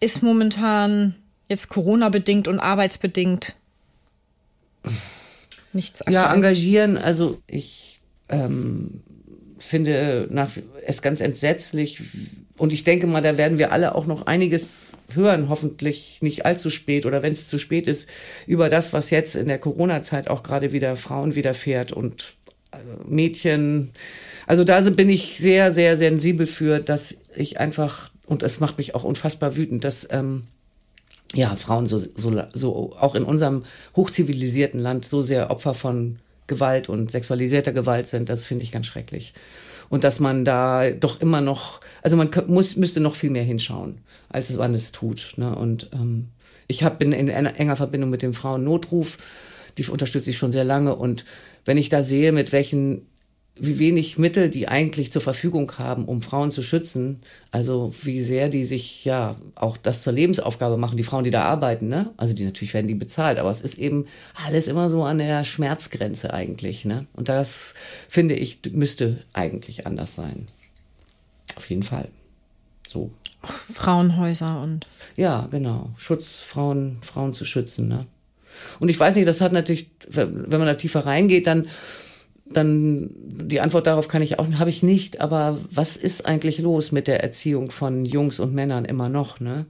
[0.01, 1.15] ist momentan
[1.47, 3.55] jetzt Corona-bedingt und arbeitsbedingt
[5.71, 6.13] nichts aktuell?
[6.13, 9.01] Ja, engagieren, also ich ähm,
[9.57, 10.51] finde nach,
[10.85, 12.01] es ganz entsetzlich
[12.57, 16.69] und ich denke mal, da werden wir alle auch noch einiges hören, hoffentlich nicht allzu
[16.69, 18.09] spät oder wenn es zu spät ist,
[18.47, 22.33] über das, was jetzt in der Corona-Zeit auch gerade wieder Frauen widerfährt und
[22.71, 23.91] äh, Mädchen.
[24.47, 28.96] Also da bin ich sehr, sehr sensibel für, dass ich einfach und es macht mich
[28.96, 30.44] auch unfassbar wütend, dass ähm,
[31.34, 36.88] ja, Frauen so, so, so auch in unserem hochzivilisierten Land so sehr Opfer von Gewalt
[36.88, 39.34] und sexualisierter Gewalt sind, das finde ich ganz schrecklich.
[39.89, 43.98] Und dass man da doch immer noch, also man muss, müsste noch viel mehr hinschauen,
[44.30, 45.34] als es man es tut.
[45.36, 45.54] Ne?
[45.54, 46.30] Und ähm,
[46.67, 49.17] ich hab, bin in enger Verbindung mit dem Frauennotruf,
[49.78, 50.96] die unterstütze ich schon sehr lange.
[50.96, 51.26] Und
[51.65, 53.08] wenn ich da sehe, mit welchen
[53.63, 57.21] wie wenig Mittel die eigentlich zur Verfügung haben, um Frauen zu schützen.
[57.52, 61.43] Also wie sehr die sich ja auch das zur Lebensaufgabe machen, die Frauen, die da
[61.43, 62.10] arbeiten, ne?
[62.17, 65.43] Also die natürlich werden die bezahlt, aber es ist eben alles immer so an der
[65.43, 67.06] Schmerzgrenze eigentlich, ne?
[67.13, 67.76] Und das
[68.10, 70.47] finde ich müsste eigentlich anders sein.
[71.56, 72.08] Auf jeden Fall.
[72.89, 73.12] So.
[73.76, 74.88] Frauenhäuser und.
[75.15, 75.91] Ja, genau.
[75.97, 78.08] Schutz, Frauen, Frauen zu schützen, ne?
[78.80, 81.67] Und ich weiß nicht, das hat natürlich, wenn man da tiefer reingeht, dann
[82.53, 86.91] dann die Antwort darauf kann ich auch habe ich nicht, aber was ist eigentlich los
[86.91, 89.65] mit der Erziehung von Jungs und Männern immer noch, ne?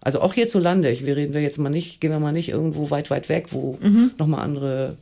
[0.00, 2.90] Also auch hierzulande, ich, wir reden wir jetzt mal nicht, gehen wir mal nicht irgendwo
[2.90, 4.12] weit, weit weg, wo mhm.
[4.18, 4.96] nochmal andere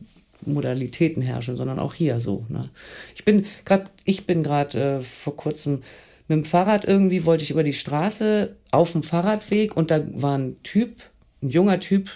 [0.46, 2.46] Modalitäten herrschen, sondern auch hier so.
[2.48, 2.70] Ne?
[3.14, 5.82] Ich bin gerade, ich bin gerade äh, vor kurzem
[6.28, 10.38] mit dem Fahrrad irgendwie wollte ich über die Straße auf dem Fahrradweg und da war
[10.38, 11.02] ein Typ,
[11.42, 12.10] ein junger Typ,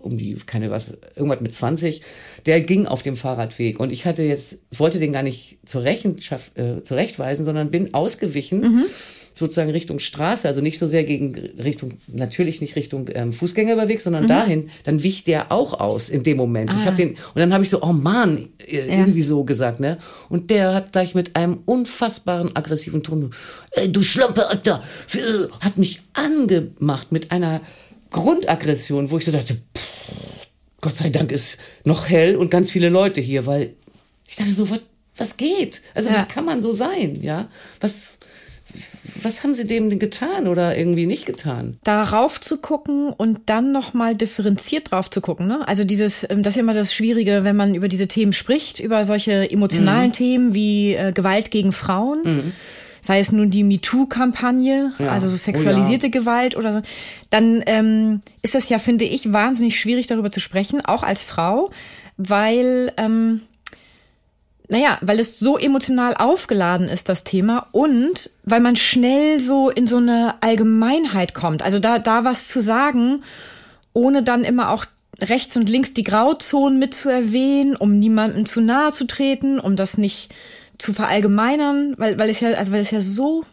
[0.00, 2.02] um die, keine was, irgendwas mit 20,
[2.46, 3.80] der ging auf dem Fahrradweg.
[3.80, 8.60] Und ich hatte jetzt, wollte den gar nicht zur Rechenschaft, äh, zurechtweisen, sondern bin ausgewichen.
[8.60, 8.84] Mhm.
[9.36, 14.22] sozusagen Richtung Straße, also nicht so sehr gegen Richtung, natürlich nicht Richtung ähm, Fußgängerüberweg, sondern
[14.22, 14.28] mhm.
[14.28, 16.70] dahin, dann wich der auch aus in dem Moment.
[16.70, 16.76] Ah.
[16.76, 18.96] Ich habe den und dann habe ich so, oh Mann, äh, ja.
[18.96, 19.98] irgendwie so gesagt, ne?
[20.28, 23.30] Und der hat gleich mit einem unfassbaren aggressiven Ton,
[23.72, 24.84] ey, du Schlampe, Alter,
[25.58, 27.60] hat mich angemacht mit einer
[28.14, 30.46] Grundaggression, wo ich so dachte, pff,
[30.80, 33.74] Gott sei Dank ist noch hell und ganz viele Leute hier, weil
[34.28, 34.80] ich dachte so, was,
[35.16, 35.82] was geht?
[35.94, 36.22] Also ja.
[36.22, 37.48] wie kann man so sein, ja?
[37.80, 38.08] Was,
[39.20, 41.78] was haben sie dem getan oder irgendwie nicht getan?
[41.82, 45.48] Darauf zu gucken und dann nochmal differenziert drauf zu gucken.
[45.48, 45.66] Ne?
[45.66, 49.04] Also dieses, ähm, das ist immer das Schwierige, wenn man über diese Themen spricht, über
[49.04, 50.12] solche emotionalen mhm.
[50.12, 52.22] Themen wie äh, Gewalt gegen Frauen.
[52.24, 52.52] Mhm.
[53.04, 55.10] Sei es nun die MeToo-Kampagne, ja.
[55.10, 56.20] also so sexualisierte oh ja.
[56.20, 56.82] Gewalt oder so,
[57.28, 61.70] dann ähm, ist das ja, finde ich, wahnsinnig schwierig darüber zu sprechen, auch als Frau,
[62.16, 63.42] weil ähm,
[64.68, 69.86] naja, weil es so emotional aufgeladen ist, das Thema, und weil man schnell so in
[69.86, 71.62] so eine Allgemeinheit kommt.
[71.62, 73.22] Also da, da was zu sagen,
[73.92, 74.86] ohne dann immer auch
[75.20, 79.76] rechts und links die Grauzonen mit zu erwähnen, um niemandem zu nahe zu treten, um
[79.76, 80.34] das nicht
[80.78, 83.44] zu verallgemeinern, weil, weil es ja, also weil es ja so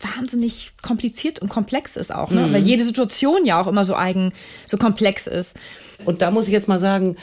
[0.00, 2.48] wahnsinnig kompliziert und komplex ist auch, ne?
[2.48, 2.52] Mhm.
[2.52, 4.32] Weil jede Situation ja auch immer so eigen,
[4.66, 5.54] so komplex ist.
[6.04, 7.16] Und da muss ich jetzt mal sagen,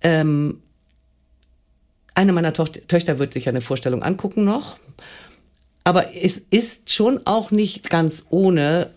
[0.00, 0.62] ähm,
[2.14, 4.78] eine meiner Töchter wird sich eine Vorstellung angucken noch.
[5.84, 8.90] Aber es ist schon auch nicht ganz ohne,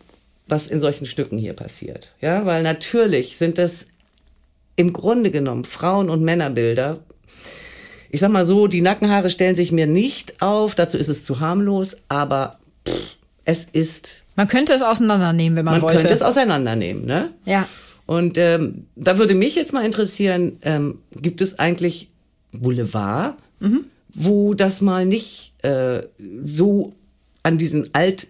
[0.47, 2.09] was in solchen Stücken hier passiert.
[2.21, 3.87] Ja, weil natürlich sind es
[4.75, 6.99] im Grunde genommen Frauen- und Männerbilder.
[8.09, 11.39] Ich sag mal so, die Nackenhaare stellen sich mir nicht auf, dazu ist es zu
[11.39, 14.23] harmlos, aber pff, es ist.
[14.35, 15.95] Man könnte es auseinandernehmen, wenn man, man wollte.
[15.95, 17.31] Man könnte es auseinandernehmen, ne?
[17.45, 17.67] Ja.
[18.05, 22.09] Und ähm, da würde mich jetzt mal interessieren, ähm, gibt es eigentlich
[22.51, 23.85] Boulevard, mhm.
[24.13, 26.01] wo das mal nicht äh,
[26.43, 26.93] so
[27.43, 28.27] an diesen alt,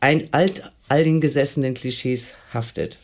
[0.00, 2.98] ein, alt, gesessenen Klischees haftet.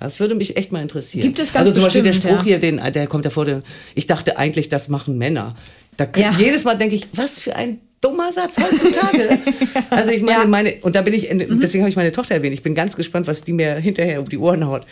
[0.00, 1.22] Das würde mich echt mal interessieren.
[1.22, 2.42] Gibt es ganz Also zum Beispiel der Spruch ja.
[2.42, 3.62] hier, den, der kommt ja vor, den,
[3.94, 5.56] ich dachte eigentlich, das machen Männer.
[5.96, 6.34] Da ja.
[6.36, 9.38] jedes Mal denke ich, was für ein dummer Satz heutzutage.
[9.90, 10.46] also ich meine, ja.
[10.46, 11.60] meine, und da bin ich, mhm.
[11.60, 12.52] deswegen habe ich meine Tochter erwähnt.
[12.52, 14.84] Ich bin ganz gespannt, was die mir hinterher um die Ohren haut.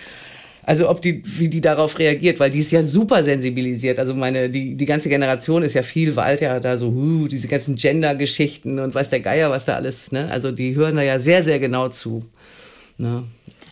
[0.67, 3.99] Also ob die, wie die darauf reagiert, weil die ist ja super sensibilisiert.
[3.99, 7.49] Also meine, die, die ganze Generation ist ja viel, weil ja da so, huh, diese
[7.49, 10.31] ganzen Gender-Geschichten und weiß der Geier, was da alles, ne?
[10.31, 12.25] Also die hören da ja sehr, sehr genau zu.
[12.97, 13.25] Ne?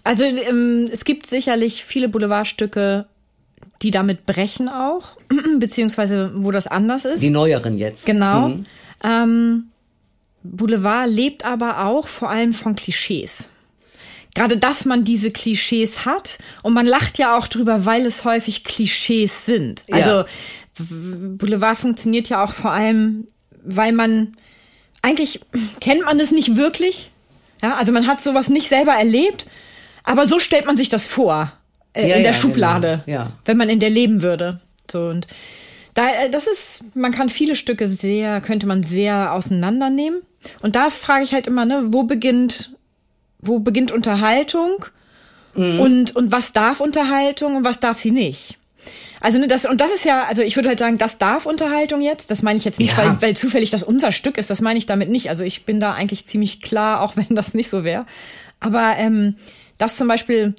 [0.05, 3.07] Also ähm, es gibt sicherlich viele Boulevardstücke,
[3.83, 5.17] die damit brechen auch,
[5.59, 7.23] beziehungsweise wo das anders ist.
[7.23, 8.07] Die neueren jetzt.
[8.07, 8.49] Genau.
[8.49, 8.67] Mhm.
[9.03, 9.65] Ähm,
[10.43, 13.45] Boulevard lebt aber auch vor allem von Klischees
[14.35, 18.65] gerade, dass man diese Klischees hat und man lacht ja auch drüber, weil es häufig
[18.65, 19.83] Klischees sind.
[19.91, 20.27] Also ja.
[20.79, 23.27] Boulevard funktioniert ja auch vor allem,
[23.63, 24.37] weil man
[25.03, 25.41] eigentlich
[25.81, 27.11] kennt man es nicht wirklich.
[27.63, 29.47] Ja, also man hat sowas nicht selber erlebt,
[30.05, 31.53] aber so stellt man sich das vor
[31.93, 33.19] äh, ja, in der ja, Schublade, genau.
[33.19, 33.33] ja.
[33.45, 34.61] wenn man in der leben würde.
[34.91, 35.27] So und
[35.95, 40.21] da, äh, das ist, man kann viele Stücke sehr, könnte man sehr auseinandernehmen.
[40.61, 42.73] Und da frage ich halt immer, ne, wo beginnt
[43.43, 44.87] wo beginnt Unterhaltung
[45.55, 45.81] mhm.
[45.81, 48.57] und, und was darf Unterhaltung und was darf sie nicht.
[49.21, 52.01] Also ne, das und das ist ja, also ich würde halt sagen, das darf Unterhaltung
[52.01, 52.31] jetzt.
[52.31, 52.99] Das meine ich jetzt nicht, ja.
[52.99, 54.49] weil, weil zufällig das unser Stück ist.
[54.49, 55.29] Das meine ich damit nicht.
[55.29, 58.07] Also ich bin da eigentlich ziemlich klar, auch wenn das nicht so wäre.
[58.61, 59.37] Aber ähm,
[59.79, 60.55] das zum Beispiel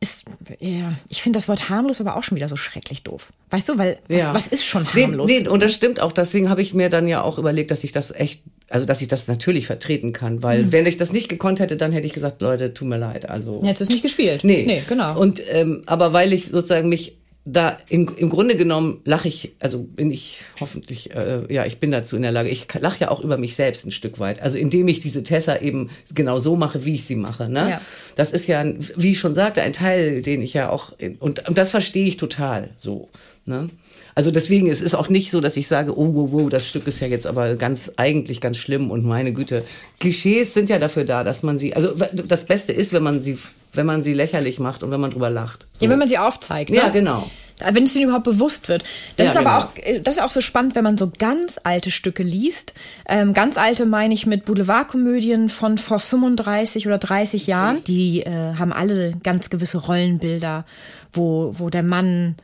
[0.00, 0.26] ist,
[0.60, 3.32] ja, ich finde das Wort harmlos aber auch schon wieder so schrecklich doof.
[3.50, 4.34] Weißt du, weil was, ja.
[4.34, 5.28] was ist schon harmlos?
[5.28, 6.12] Nee, nee, und das stimmt auch.
[6.12, 9.08] Deswegen habe ich mir dann ja auch überlegt, dass ich das echt, also dass ich
[9.08, 10.42] das natürlich vertreten kann.
[10.42, 10.72] Weil mhm.
[10.72, 13.28] wenn ich das nicht gekonnt hätte, dann hätte ich gesagt, Leute, tut mir leid.
[13.28, 14.44] Also hättest du es nicht gespielt?
[14.44, 15.18] Nee, nee, genau.
[15.18, 17.17] Und ähm, aber weil ich sozusagen mich
[17.50, 21.90] da im, im Grunde genommen lache ich, also bin ich hoffentlich, äh, ja, ich bin
[21.90, 22.50] dazu in der Lage.
[22.50, 24.40] Ich lache ja auch über mich selbst ein Stück weit.
[24.42, 27.48] Also indem ich diese Tessa eben genau so mache, wie ich sie mache.
[27.48, 27.70] Ne?
[27.70, 27.80] Ja.
[28.16, 28.64] Das ist ja,
[28.96, 32.18] wie ich schon sagte, ein Teil, den ich ja auch, und, und das verstehe ich
[32.18, 33.08] total so.
[33.46, 33.70] Ne?
[34.18, 36.88] Also deswegen es ist auch nicht so, dass ich sage, oh, wow, wow, das Stück
[36.88, 39.62] ist ja jetzt aber ganz eigentlich ganz schlimm und meine Güte.
[40.00, 43.38] Klischees sind ja dafür da, dass man sie, also das Beste ist, wenn man sie,
[43.74, 45.68] wenn man sie lächerlich macht und wenn man drüber lacht.
[45.72, 45.84] So.
[45.84, 46.70] Ja, wenn man sie aufzeigt.
[46.70, 46.78] Ne?
[46.78, 48.84] Ja, genau wenn es ihnen überhaupt bewusst wird.
[49.16, 49.88] Das ja, ist aber genau.
[49.88, 52.72] auch, äh, das ist auch so spannend, wenn man so ganz alte Stücke liest.
[53.08, 57.82] Ähm, ganz alte meine ich mit Boulevardkomödien von vor 35 oder 30 Jahren.
[57.84, 60.66] Die äh, haben alle ganz gewisse Rollenbilder,
[61.12, 62.36] wo, wo der Mann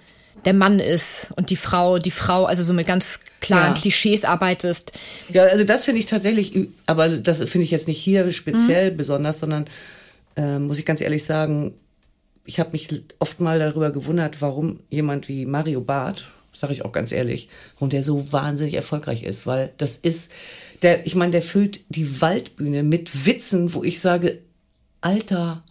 [0.45, 3.81] der Mann ist und die Frau, die Frau, also so mit ganz klaren ja.
[3.81, 4.93] Klischees arbeitest.
[5.31, 8.97] Ja, also das finde ich tatsächlich, aber das finde ich jetzt nicht hier speziell mhm.
[8.97, 9.67] besonders, sondern
[10.37, 11.75] äh, muss ich ganz ehrlich sagen,
[12.45, 16.93] ich habe mich oft mal darüber gewundert, warum jemand wie Mario Barth, sage ich auch
[16.93, 20.31] ganz ehrlich, warum der so wahnsinnig erfolgreich ist, weil das ist,
[20.83, 24.39] der, ich meine, der füllt die Waldbühne mit Witzen, wo ich sage,
[25.01, 25.64] Alter,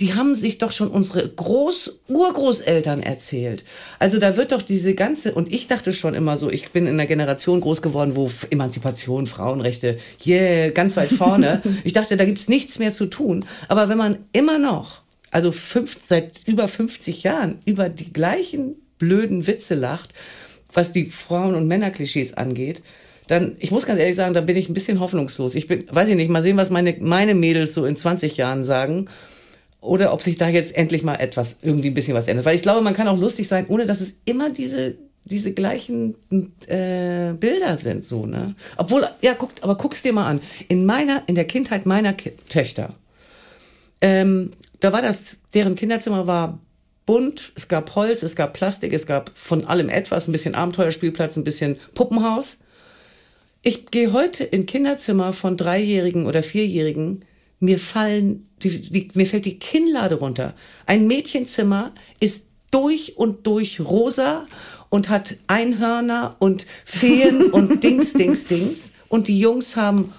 [0.00, 3.64] die haben sich doch schon unsere Groß Urgroßeltern erzählt.
[3.98, 6.94] Also da wird doch diese ganze und ich dachte schon immer so, ich bin in
[6.94, 11.62] einer Generation groß geworden, wo Emanzipation, Frauenrechte, yeah, ganz weit vorne.
[11.84, 15.98] ich dachte, da gibt's nichts mehr zu tun, aber wenn man immer noch also fünf,
[16.06, 20.12] seit über 50 Jahren über die gleichen blöden Witze lacht,
[20.72, 22.82] was die Frauen- und Männerklischees angeht,
[23.28, 25.54] dann, ich muss ganz ehrlich sagen, da bin ich ein bisschen hoffnungslos.
[25.54, 28.64] Ich bin, weiß ich nicht, mal sehen, was meine, meine Mädels so in 20 Jahren
[28.64, 29.06] sagen.
[29.80, 32.44] Oder ob sich da jetzt endlich mal etwas, irgendwie ein bisschen was ändert.
[32.44, 36.16] Weil ich glaube, man kann auch lustig sein, ohne dass es immer diese, diese gleichen
[36.66, 38.54] äh, Bilder sind, so, ne?
[38.76, 40.40] Obwohl, ja, guckt, aber guck's dir mal an.
[40.68, 42.94] In meiner, in der Kindheit meiner Ki Töchter,
[44.02, 46.58] ähm, da war das, deren Kinderzimmer war
[47.06, 51.36] bunt, es gab Holz, es gab Plastik, es gab von allem etwas, ein bisschen Abenteuerspielplatz,
[51.36, 52.60] ein bisschen Puppenhaus.
[53.62, 57.24] Ich gehe heute in Kinderzimmer von Dreijährigen oder Vierjährigen,
[57.60, 60.54] mir fallen, die, die, mir fällt die Kinnlade runter.
[60.86, 64.46] Ein Mädchenzimmer ist durch und durch rosa
[64.88, 68.92] und hat Einhörner und Feen und Dings, Dings, Dings.
[69.08, 70.12] Und die Jungs haben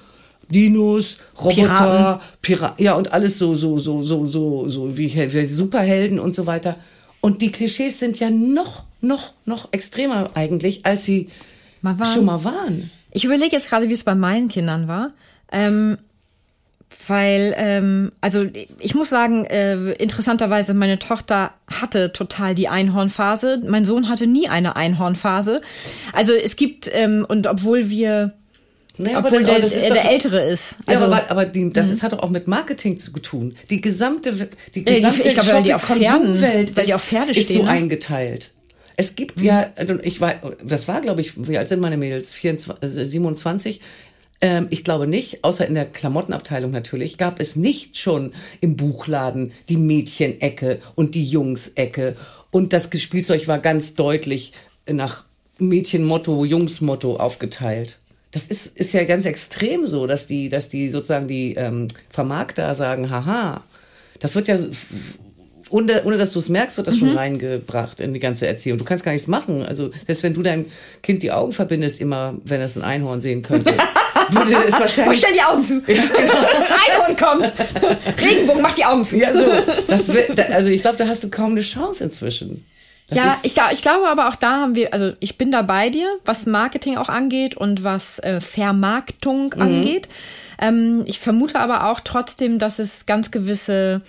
[0.50, 6.20] Dinos, Roboter, Piraten, ja, und alles so, so, so, so, so, so wie, wie Superhelden
[6.20, 6.78] und so weiter.
[7.22, 11.30] Und die Klischees sind ja noch, noch, noch extremer eigentlich, als sie
[11.82, 12.92] mal schon mal waren.
[13.12, 15.14] Ich überlege jetzt gerade, wie es bei meinen Kindern war.
[15.52, 15.98] Ähm,
[17.08, 18.46] weil, ähm, also
[18.80, 23.62] ich muss sagen, äh, interessanterweise, meine Tochter hatte total die Einhornphase.
[23.68, 25.62] Mein Sohn hatte nie eine Einhornphase.
[26.14, 28.34] Also es gibt, ähm, und obwohl wir
[29.00, 30.76] aber Obwohl das, der, der, der Ältere ist.
[30.86, 31.94] Also, ja, aber, aber die, das mhm.
[31.94, 33.56] ist, hat doch auch mit Marketing zu tun.
[33.70, 37.32] Die gesamte, die gesamte ich, ich glaube, weil die auf Pferden, weil die auf Pferde
[37.32, 37.70] ist stehen, so ne?
[37.70, 38.52] eingeteilt.
[38.98, 39.46] Es gibt mhm.
[39.46, 42.34] ja, also ich war, das war, glaube ich, wie alt sind meine Mädels?
[42.34, 43.82] 24, 27.
[44.42, 48.76] Äh, ähm, ich glaube nicht, außer in der Klamottenabteilung natürlich, gab es nicht schon im
[48.76, 52.16] Buchladen die Mädchenecke und die Jungsecke.
[52.52, 54.52] Und das Spielzeug war ganz deutlich
[54.90, 55.24] nach
[55.58, 57.98] Mädchenmotto, Jungsmotto aufgeteilt.
[58.32, 62.74] Das ist, ist ja ganz extrem so, dass die, dass die sozusagen die ähm, Vermarkter
[62.76, 63.62] sagen, haha,
[64.20, 64.58] das wird ja
[65.70, 67.00] ohne, ohne dass du es merkst, wird das mhm.
[67.00, 68.78] schon reingebracht in die ganze Erziehung.
[68.78, 69.64] Du kannst gar nichts machen.
[69.64, 70.66] Also, selbst wenn du dein
[71.02, 73.74] Kind die Augen verbindest, immer, wenn es ein Einhorn sehen könnte,
[74.30, 75.16] würde es wahrscheinlich.
[75.16, 75.76] Ich stell die Augen zu.
[75.88, 76.34] Ja, genau.
[76.90, 77.54] Einhorn kommt.
[78.22, 79.18] Regenbogen, mach die Augen zu.
[79.18, 79.46] Ja, so.
[79.88, 80.10] Das,
[80.52, 82.66] also, ich glaube, da hast du kaum eine Chance inzwischen.
[83.08, 85.90] Das ja, ich, ich glaube aber auch da haben wir, also ich bin da bei
[85.90, 89.62] dir, was Marketing auch angeht und was äh, Vermarktung mhm.
[89.62, 90.08] angeht.
[90.62, 94.02] Ähm, ich vermute aber auch trotzdem, dass es ganz gewisse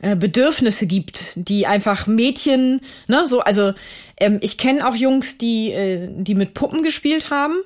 [0.00, 3.74] äh, Bedürfnisse gibt, die einfach Mädchen, ne, so, also
[4.16, 7.56] ähm, ich kenne auch Jungs, die, äh, die mit Puppen gespielt haben.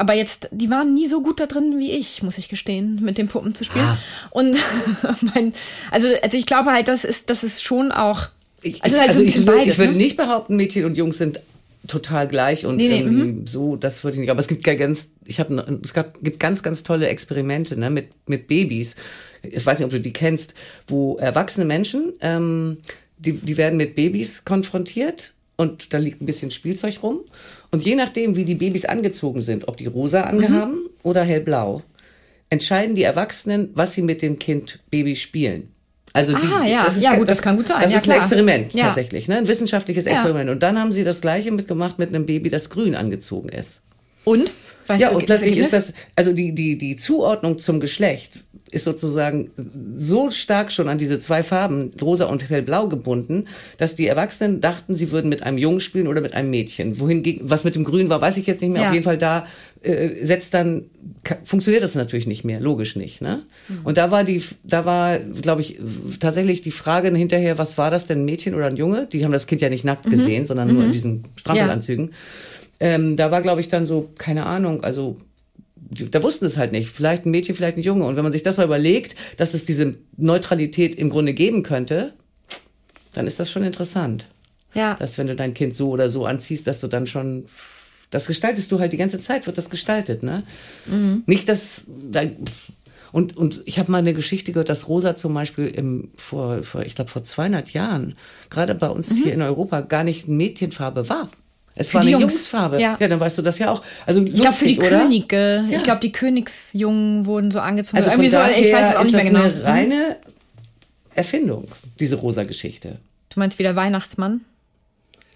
[0.00, 3.18] Aber jetzt, die waren nie so gut da drin wie ich, muss ich gestehen, mit
[3.18, 3.84] den Puppen zu spielen.
[3.84, 3.98] Ah.
[4.30, 4.56] Und
[5.34, 5.52] mein,
[5.90, 8.28] also, also ich glaube halt, das ist, das ist schon auch.
[8.62, 9.98] Ich, also, halt also so ich, beides, ich würde ne?
[9.98, 11.40] nicht behaupten, Mädchen und Jungs sind
[11.86, 13.46] total gleich und nee, nee, irgendwie mm.
[13.46, 14.30] so, das würde ich nicht.
[14.30, 17.88] Aber es gibt ja ganz, ich habe, es gab, gibt ganz, ganz tolle Experimente ne,
[17.88, 18.96] mit mit Babys
[19.42, 20.54] ich weiß nicht, ob du die kennst,
[20.86, 22.78] wo erwachsene Menschen, ähm,
[23.18, 27.20] die, die werden mit Babys konfrontiert und da liegt ein bisschen Spielzeug rum.
[27.70, 30.90] Und je nachdem, wie die Babys angezogen sind, ob die rosa angehaben mhm.
[31.02, 31.82] oder hellblau,
[32.48, 35.72] entscheiden die Erwachsenen, was sie mit dem Kind Baby spielen.
[36.12, 37.82] Also die, ah, ja, das ist, ja gut, das, das kann gut sein.
[37.82, 38.16] Das ja, ist klar.
[38.16, 38.86] ein Experiment ja.
[38.86, 39.36] tatsächlich, ne?
[39.36, 40.50] ein wissenschaftliches Experiment.
[40.50, 43.82] Und dann haben sie das Gleiche mitgemacht mit einem Baby, das grün angezogen ist.
[44.24, 44.50] Und?
[44.86, 49.50] Weißt ja, und plötzlich ist das, also die, die, die Zuordnung zum Geschlecht ist sozusagen
[49.96, 53.46] so stark schon an diese zwei Farben, rosa und hellblau gebunden,
[53.78, 57.00] dass die Erwachsenen dachten, sie würden mit einem Jungen spielen oder mit einem Mädchen.
[57.00, 58.82] Wohin, was mit dem Grün war, weiß ich jetzt nicht mehr.
[58.82, 58.88] Ja.
[58.88, 59.46] Auf jeden Fall da
[59.82, 60.86] äh, setzt dann,
[61.44, 63.20] funktioniert das natürlich nicht mehr, logisch nicht.
[63.20, 63.42] Ne?
[63.68, 63.78] Mhm.
[63.84, 65.78] Und da war die, da war, glaube ich,
[66.20, 69.08] tatsächlich die Frage hinterher, was war das denn, ein Mädchen oder ein Junge?
[69.12, 70.10] Die haben das Kind ja nicht nackt mhm.
[70.10, 70.74] gesehen, sondern mhm.
[70.74, 70.92] nur in mhm.
[70.92, 72.06] diesen Strampelanzügen.
[72.06, 72.16] Ja.
[72.80, 75.16] Ähm, da war, glaube ich, dann so, keine Ahnung, also
[75.90, 76.90] da wussten es halt nicht.
[76.90, 78.04] Vielleicht ein Mädchen, vielleicht ein Junge.
[78.04, 82.12] Und wenn man sich das mal überlegt, dass es diese Neutralität im Grunde geben könnte,
[83.12, 84.26] dann ist das schon interessant.
[84.74, 84.94] Ja.
[84.94, 87.46] Dass wenn du dein Kind so oder so anziehst, dass du dann schon,
[88.10, 90.44] das gestaltest du halt die ganze Zeit, wird das gestaltet, ne?
[90.86, 91.24] Mhm.
[91.26, 91.86] Nicht, dass,
[93.10, 96.82] und, und ich habe mal eine Geschichte gehört, dass Rosa zum Beispiel im, vor, vor
[96.82, 98.14] ich glaube, vor 200 Jahren,
[98.48, 99.16] gerade bei uns mhm.
[99.16, 101.28] hier in Europa, gar nicht Mädchenfarbe war.
[101.74, 102.32] Es für war eine Jungs.
[102.32, 102.80] Jungsfarbe.
[102.80, 102.96] Ja.
[103.00, 103.82] ja, dann weißt du das ja auch.
[104.06, 104.88] Also lustig, ich glaube für die oder?
[105.00, 105.64] Könige.
[105.68, 105.76] Ja.
[105.76, 107.98] Ich glaube die Königsjungen wurden so angezogen.
[107.98, 109.42] Also irgendwie so, ich weiß es auch nicht mehr genau.
[109.42, 109.64] Eine mhm.
[109.64, 110.16] reine
[111.14, 111.68] Erfindung
[111.98, 112.98] diese rosa Geschichte.
[113.30, 114.42] Du meinst wie der Weihnachtsmann?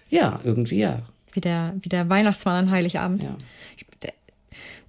[0.09, 1.01] Ja, irgendwie ja.
[1.31, 3.23] Wie der, wie der Weihnachtsmann an Heiligabend.
[3.23, 3.35] Ja.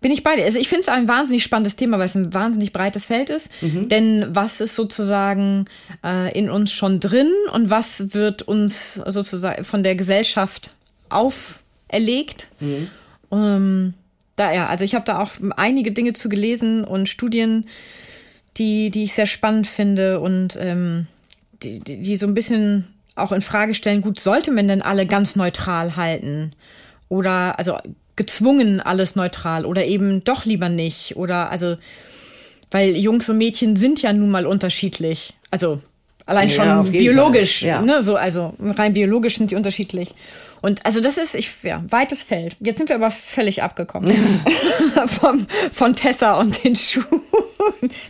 [0.01, 0.45] bin ich bei dir.
[0.45, 3.49] Also ich finde es ein wahnsinnig spannendes Thema, weil es ein wahnsinnig breites Feld ist.
[3.63, 3.89] Mhm.
[3.89, 5.67] Denn was ist sozusagen
[6.05, 10.73] äh, in uns schon drin und was wird uns sozusagen von der Gesellschaft
[11.09, 12.49] auferlegt.
[12.61, 12.89] Mhm.
[13.33, 13.95] Ähm,
[14.37, 17.67] da, ja, also ich habe da auch einige Dinge zu gelesen und Studien,
[18.57, 21.07] die, die ich sehr spannend finde und ähm,
[21.63, 25.07] die, die, die so ein bisschen auch in Frage stellen, gut, sollte man denn alle
[25.07, 26.53] ganz neutral halten?
[27.09, 27.79] Oder also
[28.15, 31.17] gezwungen alles neutral oder eben doch lieber nicht?
[31.17, 31.77] Oder also,
[32.71, 35.35] weil Jungs und Mädchen sind ja nun mal unterschiedlich.
[35.51, 35.81] Also
[36.27, 37.81] allein schon ja, biologisch, ja.
[37.81, 38.03] ne?
[38.03, 40.15] So, also rein biologisch sind die unterschiedlich.
[40.61, 42.57] Und also das ist, ich, ja, weites Feld.
[42.61, 44.11] Jetzt sind wir aber völlig abgekommen
[45.07, 47.23] von, von Tessa und den Schuhen.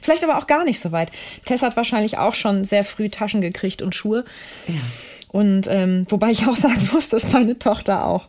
[0.00, 1.10] Vielleicht aber auch gar nicht so weit.
[1.44, 4.24] Tessa hat wahrscheinlich auch schon sehr früh Taschen gekriegt und Schuhe.
[4.66, 4.74] Ja.
[5.28, 8.28] Und ähm, wobei ich auch sagen muss, dass meine Tochter auch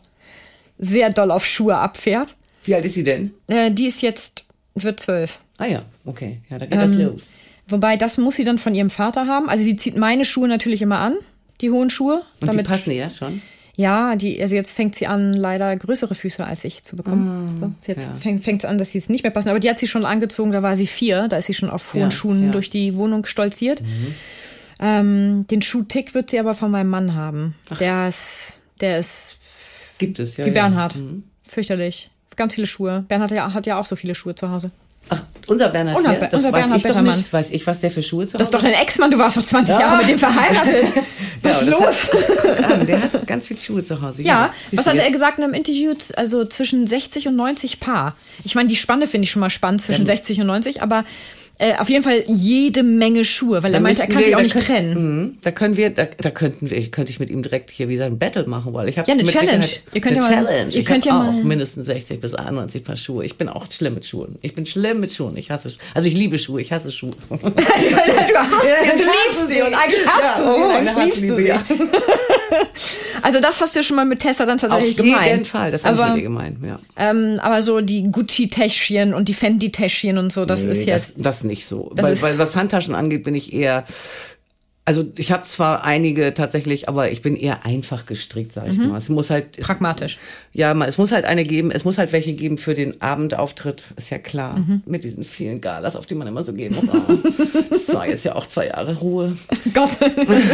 [0.78, 2.36] sehr doll auf Schuhe abfährt.
[2.64, 3.32] Wie alt ist sie denn?
[3.46, 5.38] Äh, die ist jetzt, wird zwölf.
[5.56, 6.40] Ah ja, okay.
[6.50, 7.30] Ja, da geht ähm, das los.
[7.68, 9.48] Wobei, das muss sie dann von ihrem Vater haben.
[9.48, 11.16] Also sie zieht meine Schuhe natürlich immer an,
[11.60, 12.22] die hohen Schuhe.
[12.40, 13.42] Und damit, die passen ihr schon?
[13.76, 17.54] Ja, die, also jetzt fängt sie an, leider größere Füße als ich zu bekommen.
[17.54, 18.14] Mm, so, jetzt ja.
[18.18, 19.50] fängt, fängt an, dass sie es nicht mehr passen.
[19.50, 21.94] Aber die hat sie schon angezogen, da war sie vier, da ist sie schon auf
[21.94, 22.50] hohen ja, Schuhen ja.
[22.50, 23.82] durch die Wohnung stolziert.
[23.82, 24.14] Mhm.
[24.80, 27.54] Ähm, den Schuhtick wird sie aber von meinem Mann haben.
[27.70, 27.78] Ach.
[27.78, 29.36] Der ist, der ist
[29.98, 30.46] Gibt es, ja.
[30.46, 30.96] Wie Bernhard.
[30.96, 31.24] Mhm.
[31.42, 32.10] Fürchterlich.
[32.36, 33.04] Ganz viele Schuhe.
[33.08, 34.70] Bernhard hat ja, hat ja auch so viele Schuhe zu Hause.
[35.10, 35.96] Ach, unser Bernhard.
[35.96, 37.32] Unser, das unser weiß Bernhard ich doch nicht.
[37.32, 38.38] Weiß ich, was der für Schuhe zu Hause?
[38.38, 39.10] Das ist doch dein Ex-Mann.
[39.10, 39.80] Du warst doch 20 ja.
[39.80, 40.92] Jahre mit dem verheiratet.
[41.42, 42.08] Was ist los?
[42.62, 44.22] Hat, der hat ganz viele Schuhe zu Hause.
[44.22, 45.94] Ja, ja was hat er gesagt in einem Interview?
[46.16, 48.16] Also zwischen 60 und 90 Paar.
[48.42, 50.16] Ich meine, die Spanne finde ich schon mal spannend zwischen ja.
[50.16, 51.04] 60 und 90, aber
[51.60, 54.36] äh, auf jeden Fall jede Menge Schuhe, weil da er meinte, er kann wir, sich
[54.36, 55.22] auch nicht können, trennen.
[55.22, 57.96] Mh, da können wir, da, da könnten wir, könnte ich mit ihm direkt hier wie
[57.96, 59.66] sein Battle machen, weil ich habe ja eine Challenge.
[59.92, 60.72] Ihr könnt ja mal, Challenge.
[60.72, 63.24] Ihr könnt ja mal mindestens 60 bis 91 Paar Schuhe.
[63.24, 64.38] Ich bin auch schlimm mit Schuhen.
[64.40, 65.36] Ich bin schlimm mit Schuhen.
[65.36, 66.60] Ich hasse, also ich liebe Schuhe.
[66.60, 67.10] Ich hasse Schuhe.
[67.28, 71.04] du hast sie, du liebst sie und eigentlich hast ja, du sie oh, und eigentlich
[71.04, 71.52] liebst du sie.
[73.22, 75.18] Also das hast du ja schon mal mit Tessa dann tatsächlich gemeint.
[75.18, 76.58] Auf jeden Fall, das habe ich mit gemeint.
[76.64, 76.78] Ja.
[76.96, 81.22] Ähm, aber so die Gucci-Täschchen und die Fendi-Täschchen und so, das nee, ist jetzt das,
[81.22, 81.90] das nicht so.
[81.94, 83.84] Weil, weil was Handtaschen angeht, bin ich eher
[84.88, 88.88] also ich habe zwar einige tatsächlich, aber ich bin eher einfach gestrickt, sag ich mhm.
[88.88, 88.96] mal.
[88.96, 90.16] Es muss halt pragmatisch.
[90.54, 91.70] Es, ja, es muss halt eine geben.
[91.70, 94.60] Es muss halt welche geben für den Abendauftritt, ist ja klar.
[94.60, 94.82] Mhm.
[94.86, 96.86] Mit diesen vielen Galas, auf die man immer so gehen muss.
[97.68, 99.36] das war jetzt ja auch zwei Jahre Ruhe.
[99.74, 99.90] Gott.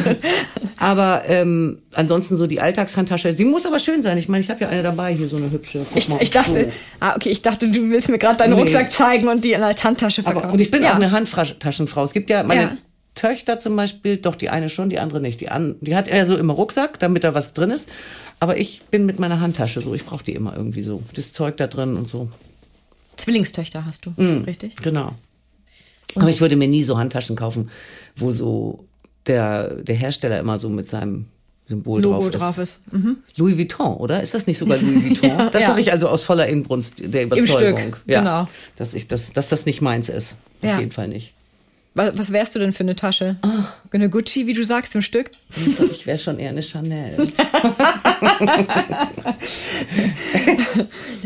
[0.78, 3.34] aber ähm, ansonsten so die Alltagshandtasche.
[3.34, 4.18] Sie muss aber schön sein.
[4.18, 5.86] Ich meine, ich habe ja eine dabei hier so eine hübsche.
[5.94, 6.72] Ich, ich, dachte, so.
[6.98, 8.62] ah okay, ich dachte, du willst mir gerade deinen nee.
[8.62, 10.46] Rucksack zeigen und die als Handtasche verkaufen.
[10.46, 10.90] Aber, und ich bin ja.
[10.90, 12.02] auch eine Handtaschenfrau.
[12.02, 12.76] Es gibt ja meine ja
[13.14, 15.40] Töchter zum Beispiel, doch die eine schon, die andere nicht.
[15.40, 17.88] Die, an, die hat er so im Rucksack, damit da was drin ist.
[18.40, 19.94] Aber ich bin mit meiner Handtasche so.
[19.94, 21.02] Ich brauche die immer irgendwie so.
[21.14, 22.30] Das Zeug da drin und so.
[23.16, 24.76] Zwillingstöchter hast du, mm, richtig?
[24.76, 25.14] Genau.
[26.14, 27.70] Und Aber ich würde mir nie so Handtaschen kaufen,
[28.16, 28.84] wo so
[29.26, 31.26] der, der Hersteller immer so mit seinem
[31.68, 32.40] Symbol Logo drauf ist.
[32.40, 32.92] Drauf ist.
[32.92, 33.16] Mhm.
[33.36, 34.22] Louis Vuitton, oder?
[34.22, 35.30] Ist das nicht sogar Louis Vuitton?
[35.30, 35.68] ja, das ja.
[35.68, 37.78] sage ich also aus voller Inbrunst der Überzeugung.
[37.78, 38.48] Im Stück, ja, genau.
[38.76, 40.36] Dass, ich das, dass das nicht meins ist.
[40.62, 41.34] Auf jeden Fall nicht.
[41.94, 43.36] Was wärst du denn für eine Tasche?
[43.44, 43.48] Oh.
[43.92, 45.30] Eine Gucci, wie du sagst, im Stück?
[45.56, 47.16] Ich glaube, ich wäre schon eher eine Chanel.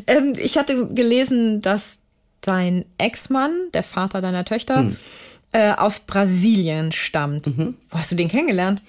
[0.06, 2.00] ähm, ich hatte gelesen, dass
[2.42, 4.96] dein Ex-Mann, der Vater deiner Töchter, hm.
[5.52, 7.46] äh, aus Brasilien stammt.
[7.46, 7.74] Mhm.
[7.90, 8.82] Wo hast du den kennengelernt?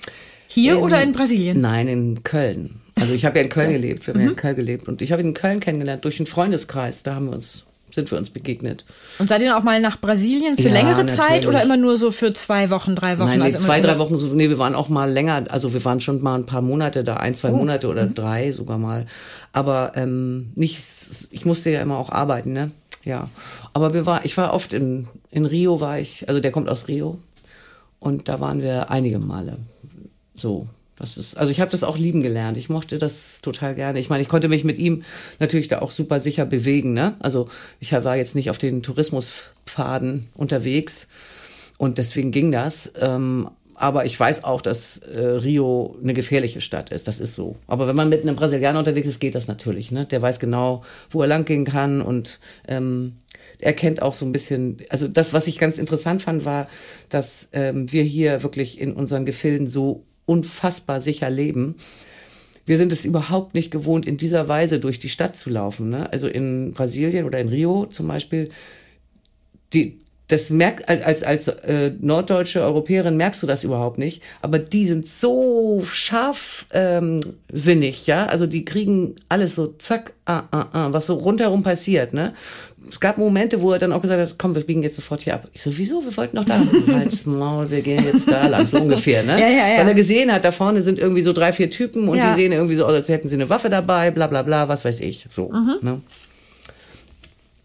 [0.48, 1.62] Hier in, oder in Brasilien?
[1.62, 2.82] Nein, in Köln.
[2.96, 4.26] Also ich habe ja in Köln gelebt, wir haben mhm.
[4.26, 7.04] ja in Köln gelebt und ich habe ihn in Köln kennengelernt durch einen Freundeskreis.
[7.04, 7.64] Da haben wir uns
[7.94, 8.86] sind wir uns begegnet.
[9.18, 11.20] Und seid ihr auch mal nach Brasilien für ja, längere natürlich.
[11.20, 13.30] Zeit oder immer nur so für zwei Wochen, drei Wochen?
[13.30, 14.18] Nein, nee, also zwei, drei Wochen.
[14.18, 15.46] So, nee, wir waren auch mal länger.
[15.50, 17.58] Also wir waren schon mal ein paar Monate da, ein, zwei oh.
[17.58, 18.16] Monate oder mhm.
[18.16, 19.06] drei sogar mal.
[19.52, 20.82] Aber ähm, nicht.
[21.32, 22.72] Ich musste ja immer auch arbeiten, ne?
[23.04, 23.30] Ja.
[23.74, 26.28] Aber wir war, ich war oft in in Rio war ich.
[26.28, 27.18] Also der kommt aus Rio
[28.00, 29.58] und da waren wir einige Male.
[30.36, 30.68] So
[31.00, 32.58] das ist, also ich habe das auch lieben gelernt.
[32.58, 34.00] Ich mochte das total gerne.
[34.00, 35.04] Ich meine, ich konnte mich mit ihm
[35.40, 36.94] natürlich da auch super sicher bewegen.
[36.94, 37.16] Ne?
[37.20, 37.48] Also
[37.80, 41.08] ich war jetzt nicht auf den Tourismuspfaden unterwegs
[41.78, 42.92] und deswegen ging das.
[43.00, 47.08] Ähm, aber ich weiß auch, dass äh, Rio eine gefährliche Stadt ist.
[47.08, 47.56] Das ist so.
[47.66, 49.92] Aber wenn man mit einem Brasilianer unterwegs ist, geht das natürlich.
[49.92, 50.06] Ne?
[50.06, 53.14] Der weiß genau, wo er langgehen kann und ähm,
[53.60, 56.68] er kennt auch so ein bisschen, also das, was ich ganz interessant fand, war,
[57.08, 61.76] dass ähm, wir hier wirklich in unseren Gefilden so unfassbar sicher leben.
[62.68, 65.90] Wir sind es überhaupt nicht gewohnt, in dieser Weise durch die Stadt zu laufen.
[65.90, 66.12] Ne?
[66.12, 68.52] Also in Brasilien oder in Rio zum Beispiel,
[69.74, 70.00] die,
[70.30, 75.08] das merkt als als äh, norddeutsche Europäerin merkst du das überhaupt nicht, aber die sind
[75.08, 77.20] so scharf ähm,
[77.52, 82.14] sinnig, ja, also die kriegen alles so zack, ah, ah, ah, was so rundherum passiert,
[82.14, 82.34] ne?
[82.88, 85.36] Es gab Momente, wo er dann auch gesagt hat, komm, wir biegen jetzt sofort hier
[85.36, 85.48] ab.
[85.54, 86.04] Ich so, wieso?
[86.04, 86.60] Wir wollten noch da.
[86.88, 89.40] Halt's Maul, wir gehen jetzt da lang, so ungefähr, ne?
[89.40, 89.80] Ja, ja, ja.
[89.80, 92.30] Weil er gesehen hat, da vorne sind irgendwie so drei, vier Typen und ja.
[92.30, 94.86] die sehen irgendwie so aus, als hätten sie eine Waffe dabei, bla bla bla, was
[94.86, 95.76] weiß ich, so, mhm.
[95.82, 96.02] ne?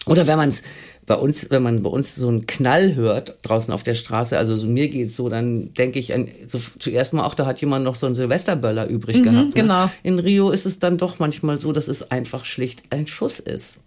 [0.06, 0.62] Oder wenn man es
[1.06, 4.56] bei uns, wenn man bei uns so einen Knall hört draußen auf der Straße, also
[4.56, 7.84] so mir geht's so, dann denke ich an, so, zuerst mal auch, da hat jemand
[7.84, 9.48] noch so einen Silvesterböller übrig mhm, gehabt.
[9.48, 9.52] Ne?
[9.54, 9.90] Genau.
[10.02, 13.80] In Rio ist es dann doch manchmal so, dass es einfach schlicht ein Schuss ist.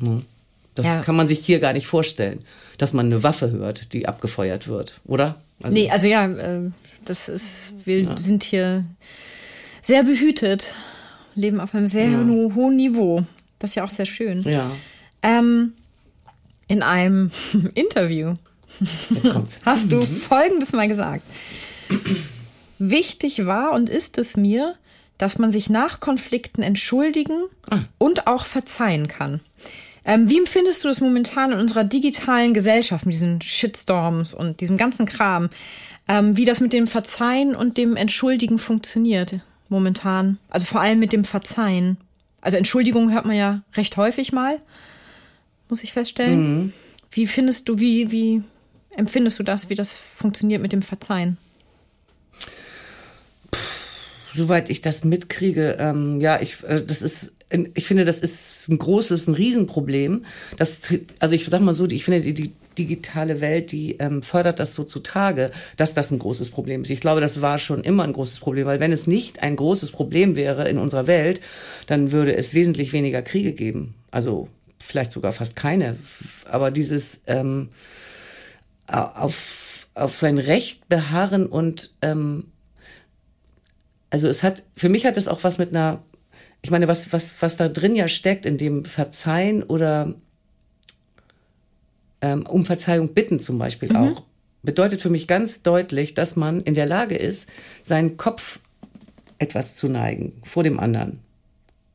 [0.00, 0.22] Ne?
[0.74, 1.02] Das ja.
[1.02, 2.40] kann man sich hier gar nicht vorstellen,
[2.78, 5.40] dass man eine Waffe hört, die abgefeuert wird, oder?
[5.62, 6.70] Also, nee, also ja, äh,
[7.04, 8.16] das ist, wir ja.
[8.16, 8.84] sind hier
[9.82, 10.74] sehr behütet,
[11.34, 12.24] leben auf einem sehr ja.
[12.24, 13.24] hohen Niveau.
[13.58, 14.40] Das ist ja auch sehr schön.
[14.42, 14.70] Ja.
[15.22, 15.74] Ähm,
[16.70, 17.32] in einem
[17.74, 18.36] Interview
[19.66, 20.06] hast du mhm.
[20.06, 21.24] Folgendes mal gesagt.
[22.78, 24.76] Wichtig war und ist es mir,
[25.18, 27.80] dass man sich nach Konflikten entschuldigen ah.
[27.98, 29.40] und auch verzeihen kann.
[30.04, 34.78] Ähm, wie empfindest du das momentan in unserer digitalen Gesellschaft mit diesen Shitstorms und diesem
[34.78, 35.50] ganzen Kram?
[36.08, 40.38] Ähm, wie das mit dem Verzeihen und dem Entschuldigen funktioniert momentan?
[40.48, 41.98] Also vor allem mit dem Verzeihen.
[42.40, 44.60] Also Entschuldigung hört man ja recht häufig mal,
[45.70, 46.54] muss ich feststellen.
[46.54, 46.72] Mhm.
[47.10, 48.42] Wie findest du, wie, wie
[48.96, 51.38] empfindest du das, wie das funktioniert mit dem Verzeihen?
[54.34, 57.34] soweit ich das mitkriege, ähm, ja, ich, äh, das ist,
[57.74, 60.24] ich finde, das ist ein großes, ein Riesenproblem.
[60.56, 60.78] Das,
[61.18, 64.74] also ich sag mal so, ich finde, die, die digitale Welt, die ähm, fördert das
[64.74, 66.90] so zutage, dass das ein großes Problem ist.
[66.90, 69.90] Ich glaube, das war schon immer ein großes Problem, weil wenn es nicht ein großes
[69.90, 71.40] Problem wäre in unserer Welt,
[71.86, 73.94] dann würde es wesentlich weniger Kriege geben.
[74.12, 74.48] Also
[74.82, 75.96] vielleicht sogar fast keine.
[76.44, 77.70] Aber dieses ähm,
[78.86, 82.44] auf, auf sein Recht beharren und ähm,
[84.10, 86.02] also es hat, für mich hat es auch was mit einer,
[86.62, 90.14] ich meine, was, was, was da drin ja steckt, in dem Verzeihen oder
[92.20, 93.96] ähm, um Verzeihung bitten zum Beispiel mhm.
[93.96, 94.22] auch,
[94.62, 97.48] bedeutet für mich ganz deutlich, dass man in der Lage ist,
[97.82, 98.58] seinen Kopf
[99.38, 101.20] etwas zu neigen vor dem anderen.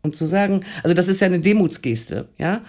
[0.05, 2.61] Und zu sagen, also das ist ja eine Demutsgeste, ja.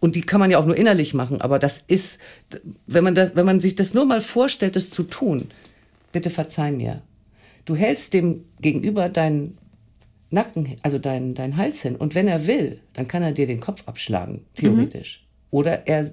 [0.00, 2.18] Und die kann man ja auch nur innerlich machen, aber das ist,
[2.86, 5.48] wenn man das, wenn man sich das nur mal vorstellt, das zu tun,
[6.12, 7.02] bitte verzeih mir.
[7.64, 9.58] Du hältst dem gegenüber deinen
[10.30, 11.96] Nacken, also deinen, deinen Hals hin.
[11.96, 15.20] Und wenn er will, dann kann er dir den Kopf abschlagen, theoretisch.
[15.20, 15.26] Mhm.
[15.50, 16.12] Oder er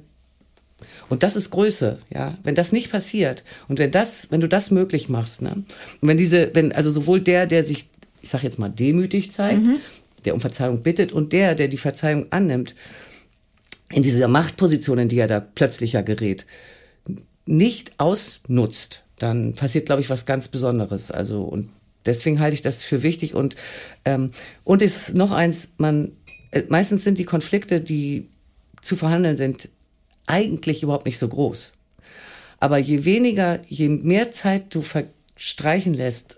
[1.10, 2.38] und das ist Größe, ja.
[2.44, 5.64] Wenn das nicht passiert und wenn das, wenn du das möglich machst, ne?
[6.02, 7.88] Und wenn diese, wenn also sowohl der, der sich,
[8.22, 9.78] ich sag jetzt mal demütig zeigt, mhm.
[10.26, 12.76] Der um Verzeihung bittet und der, der die Verzeihung annimmt,
[13.92, 16.46] in dieser Machtposition, in die er da plötzlich ja gerät,
[17.46, 21.12] nicht ausnutzt, dann passiert, glaube ich, was ganz Besonderes.
[21.12, 21.70] Also und
[22.06, 23.56] deswegen halte ich das für wichtig und
[24.06, 24.32] ähm,
[24.64, 26.12] und ist noch eins, man
[26.52, 28.28] äh, meistens sind die Konflikte, die
[28.82, 29.70] zu verhandeln sind,
[30.26, 31.74] eigentlich überhaupt nicht so groß.
[32.60, 36.38] Aber je weniger, je mehr Zeit du verstreichen lässt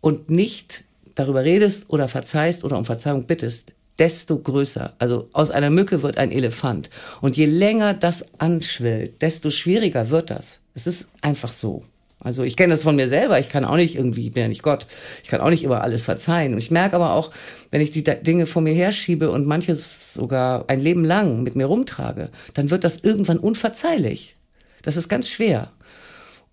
[0.00, 0.84] und nicht
[1.20, 4.94] darüber redest oder verzeihst oder um Verzeihung bittest, desto größer.
[4.98, 6.90] Also aus einer Mücke wird ein Elefant.
[7.20, 10.60] Und je länger das anschwillt, desto schwieriger wird das.
[10.74, 11.82] Es ist einfach so.
[12.22, 13.38] Also ich kenne das von mir selber.
[13.38, 14.86] Ich kann auch nicht irgendwie, ich bin ja nicht Gott.
[15.22, 16.52] Ich kann auch nicht immer alles verzeihen.
[16.52, 17.30] Und ich merke aber auch,
[17.70, 21.66] wenn ich die Dinge vor mir herschiebe und manches sogar ein Leben lang mit mir
[21.66, 24.36] rumtrage, dann wird das irgendwann unverzeihlich.
[24.82, 25.70] Das ist ganz schwer.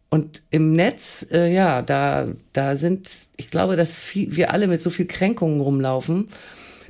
[0.10, 4.82] Und im Netz, äh, ja, da, da sind, ich glaube, dass viel, wir alle mit
[4.82, 6.30] so viel Kränkungen rumlaufen,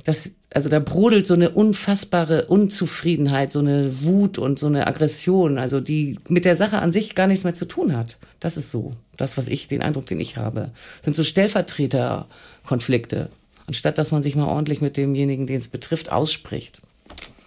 [0.04, 5.58] dass also da brodelt so eine unfassbare Unzufriedenheit, so eine Wut und so eine Aggression,
[5.58, 8.16] also die mit der Sache an sich gar nichts mehr zu tun hat.
[8.40, 8.94] Das ist so.
[9.16, 10.70] Das, was ich, den Eindruck, den ich habe.
[11.02, 13.28] sind so Stellvertreterkonflikte.
[13.66, 16.80] Anstatt dass man sich mal ordentlich mit demjenigen, den es betrifft, ausspricht.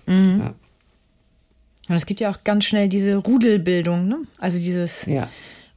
[0.06, 0.40] Mhm.
[0.40, 0.54] Ja.
[1.90, 4.20] Und es gibt ja auch ganz schnell diese Rudelbildung, ne?
[4.38, 5.08] Also dieses.
[5.08, 5.28] Ja.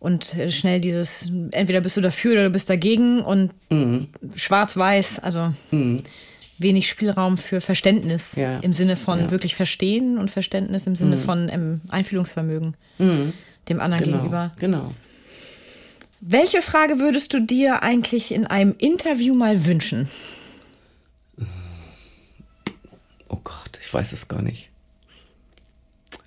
[0.05, 4.09] Und äh, schnell dieses, entweder bist du dafür oder du bist dagegen und mhm.
[4.36, 5.55] schwarz-weiß, also.
[5.70, 6.02] Mhm
[6.57, 8.61] wenig Spielraum für Verständnis ja.
[8.61, 9.30] im Sinne von ja.
[9.32, 11.20] wirklich verstehen und Verständnis im Sinne mhm.
[11.20, 13.32] von ähm, Einfühlungsvermögen mhm.
[13.68, 14.16] dem anderen genau.
[14.18, 14.52] gegenüber.
[14.61, 14.94] Genau.
[16.20, 20.09] Welche Frage würdest du dir eigentlich in einem Interview mal wünschen?
[23.28, 24.70] Oh Gott, ich weiß es gar nicht.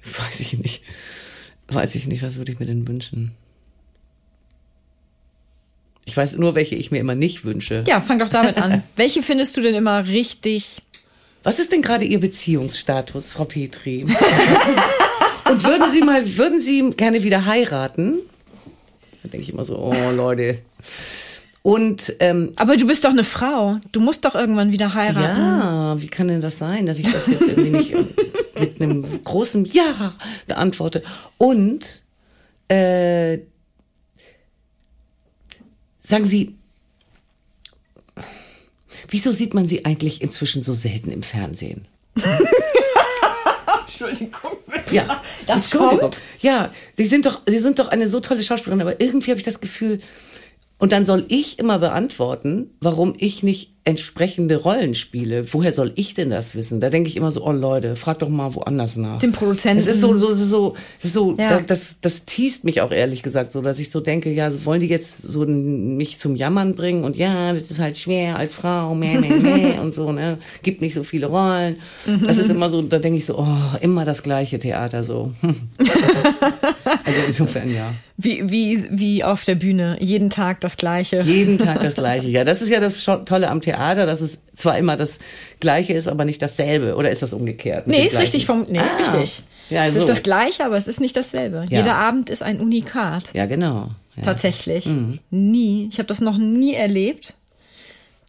[0.03, 0.83] Weiß ich nicht.
[1.69, 3.31] Weiß ich nicht, was würde ich mir denn wünschen?
[6.07, 7.83] Ich weiß nur, welche ich mir immer nicht wünsche.
[7.85, 8.81] Ja, fang doch damit an.
[8.95, 10.81] welche findest du denn immer richtig?
[11.43, 14.03] Was ist denn gerade Ihr Beziehungsstatus, Frau Petri?
[15.49, 18.19] Und würden Sie mal, würden Sie gerne wieder heiraten?
[19.21, 20.59] Da denke ich immer so, oh Leute.
[21.61, 23.77] Und, ähm, Aber du bist doch eine Frau.
[23.91, 25.41] Du musst doch irgendwann wieder heiraten.
[25.41, 27.93] Ja, wie kann denn das sein, dass ich das jetzt irgendwie nicht
[28.57, 30.13] mit einem großen Ja
[30.47, 31.03] beantworte?
[31.37, 32.01] Und
[32.69, 33.39] äh,
[36.07, 36.55] Sagen Sie,
[39.09, 41.85] wieso sieht man Sie eigentlich inzwischen so selten im Fernsehen?
[43.85, 44.51] Entschuldigung.
[44.89, 46.19] Ja, das kommt.
[46.39, 49.43] Ja, sie sind doch, sie sind doch eine so tolle Schauspielerin, aber irgendwie habe ich
[49.43, 49.99] das Gefühl,
[50.77, 55.53] und dann soll ich immer beantworten, warum ich nicht entsprechende Rollen spiele.
[55.53, 56.81] Woher soll ich denn das wissen?
[56.81, 59.19] Da denke ich immer so, oh Leute, frag doch mal woanders nach.
[59.19, 59.79] Den Produzenten.
[59.79, 61.61] Es ist so, so, so, so, ja.
[61.61, 64.87] das, das teast mich auch ehrlich gesagt so, dass ich so denke, ja, wollen die
[64.87, 69.19] jetzt so mich zum Jammern bringen und ja, das ist halt schwer als Frau, meh,
[69.19, 70.37] meh, meh und so, ne?
[70.63, 71.77] Gibt nicht so viele Rollen.
[72.25, 75.31] Das ist immer so, da denke ich so, oh, immer das gleiche Theater so.
[77.07, 77.93] also insofern, ja.
[78.17, 79.97] Wie, wie, wie auf der Bühne.
[79.99, 81.21] Jeden Tag das Gleiche.
[81.21, 82.27] Jeden Tag das Gleiche.
[82.27, 85.19] Ja, das ist ja das Tolle am Theater, dass es zwar immer das
[85.61, 86.95] Gleiche ist, aber nicht dasselbe.
[86.95, 87.87] Oder ist das umgekehrt?
[87.87, 89.43] Nee, ist richtig vom, nee, ah, richtig.
[89.69, 90.01] Ja, es so.
[90.01, 91.65] ist das Gleiche, aber es ist nicht dasselbe.
[91.69, 91.79] Ja.
[91.79, 93.33] Jeder Abend ist ein Unikat.
[93.33, 93.91] Ja, genau.
[94.17, 94.23] Ja.
[94.23, 94.85] Tatsächlich.
[94.85, 95.19] Mhm.
[95.29, 95.87] Nie.
[95.91, 97.35] Ich habe das noch nie erlebt,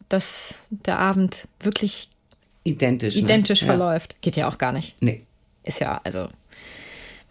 [0.08, 2.08] dass der Abend wirklich
[2.64, 3.66] identisch, identisch ne?
[3.66, 4.20] verläuft.
[4.20, 4.94] Geht ja auch gar nicht.
[5.00, 5.22] Nee.
[5.64, 6.28] Ist ja, also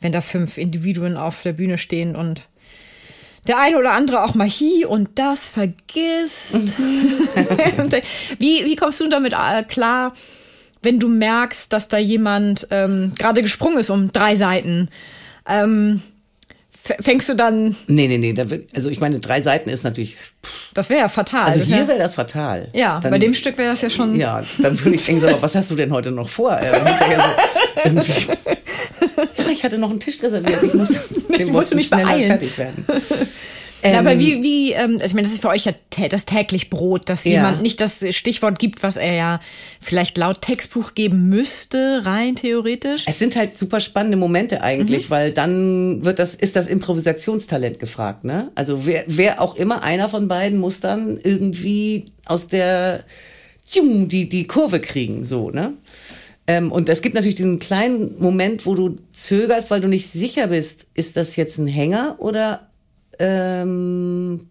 [0.01, 2.47] wenn da fünf Individuen auf der Bühne stehen und
[3.47, 6.53] der eine oder andere auch mal hier und das vergisst.
[8.39, 10.13] wie, wie kommst du damit äh, klar,
[10.81, 14.89] wenn du merkst, dass da jemand ähm, gerade gesprungen ist um drei Seiten?
[15.47, 16.01] Ähm,
[16.99, 17.75] fängst du dann.
[17.87, 18.35] Nee, nee, nee.
[18.35, 20.17] Wird, also ich meine, drei Seiten ist natürlich.
[20.73, 21.45] Das wäre ja fatal.
[21.45, 22.69] Also hier wäre das fatal.
[22.73, 24.19] Ja, dann, bei dem Stück wäre das ja schon.
[24.19, 26.57] Ja, dann würde ich denken, so, was hast du denn heute noch vor?
[26.59, 26.79] Äh,
[28.01, 28.31] so,
[29.43, 30.63] ja, ich hatte noch einen Tisch reserviert.
[30.63, 30.89] Ich muss,
[31.29, 32.27] ich musste mich schneller beeilen.
[32.27, 32.85] fertig werden.
[33.83, 35.73] Ähm, ja, aber wie, wie, ähm, also ich meine, das ist für euch ja
[36.09, 37.33] das täglich Brot, dass ja.
[37.33, 39.39] jemand nicht das Stichwort gibt, was er ja
[39.79, 43.05] vielleicht laut Textbuch geben müsste, rein theoretisch.
[43.07, 45.09] Es sind halt super spannende Momente eigentlich, mhm.
[45.11, 48.51] weil dann wird das, ist das Improvisationstalent gefragt, ne?
[48.55, 53.03] Also wer, wer auch immer, einer von beiden muss dann irgendwie aus der,
[53.75, 55.73] die, die Kurve kriegen, so, ne?
[56.47, 60.47] Ähm, und es gibt natürlich diesen kleinen Moment, wo du zögerst, weil du nicht sicher
[60.47, 62.66] bist, ist das jetzt ein Hänger oder
[63.19, 64.47] ähm,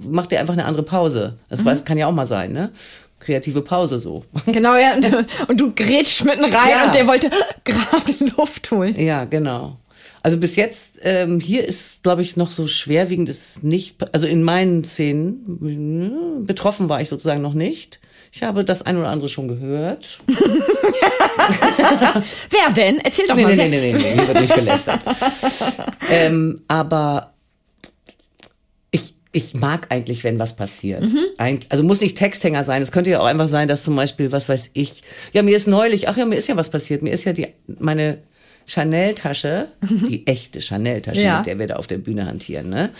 [0.00, 1.38] macht ihr einfach eine andere Pause.
[1.48, 1.66] Das mhm.
[1.66, 2.72] weiß, kann ja auch mal sein, ne?
[3.18, 4.24] Kreative Pause so.
[4.46, 4.94] Genau, ja.
[4.94, 6.86] Und, und du grätsch mitten rein ja.
[6.86, 7.30] und der wollte
[7.64, 8.98] gerade Luft holen.
[8.98, 9.78] Ja, genau.
[10.22, 14.42] Also bis jetzt, ähm, hier ist, glaube ich, noch so schwerwiegend ist nicht, also in
[14.42, 18.00] meinen Szenen, betroffen war ich sozusagen noch nicht.
[18.32, 20.18] Ich habe das ein oder andere schon gehört.
[22.50, 22.98] Wer denn?
[22.98, 23.54] Erzähl doch nee, mal.
[23.54, 25.00] Nee, nee, nee, nee, hier wird nicht gelästert.
[26.10, 27.35] ähm, aber
[29.36, 31.02] ich mag eigentlich, wenn was passiert.
[31.02, 31.26] Mhm.
[31.68, 32.80] also muss nicht Texthänger sein.
[32.80, 35.02] Es könnte ja auch einfach sein, dass zum Beispiel, was weiß ich,
[35.34, 37.02] ja, mir ist neulich, ach ja, mir ist ja was passiert.
[37.02, 38.18] Mir ist ja die, meine
[38.66, 39.68] Chanel-Tasche,
[40.08, 41.36] die echte Chanel-Tasche, ja.
[41.38, 42.90] mit der wir da auf der Bühne hantieren, ne?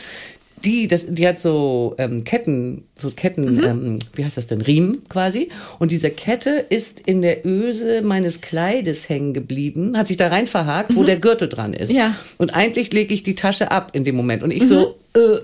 [0.67, 3.65] Die, das, die hat so ähm, Ketten, so Ketten, mhm.
[3.65, 5.49] ähm, wie heißt das denn, Riemen quasi.
[5.79, 10.47] Und diese Kette ist in der Öse meines Kleides hängen geblieben, hat sich da rein
[10.47, 10.97] verhakt, mhm.
[10.97, 11.93] wo der Gürtel dran ist.
[11.93, 12.17] Ja.
[12.39, 14.43] Und eigentlich lege ich die Tasche ab in dem Moment.
[14.43, 14.69] Und ich mhm.
[14.69, 15.41] so, äh, oh,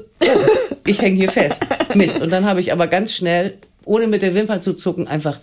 [0.87, 1.62] ich hänge hier fest.
[1.95, 2.20] Mist.
[2.20, 3.55] Und dann habe ich aber ganz schnell,
[3.85, 5.39] ohne mit der Wimpern zu zucken, einfach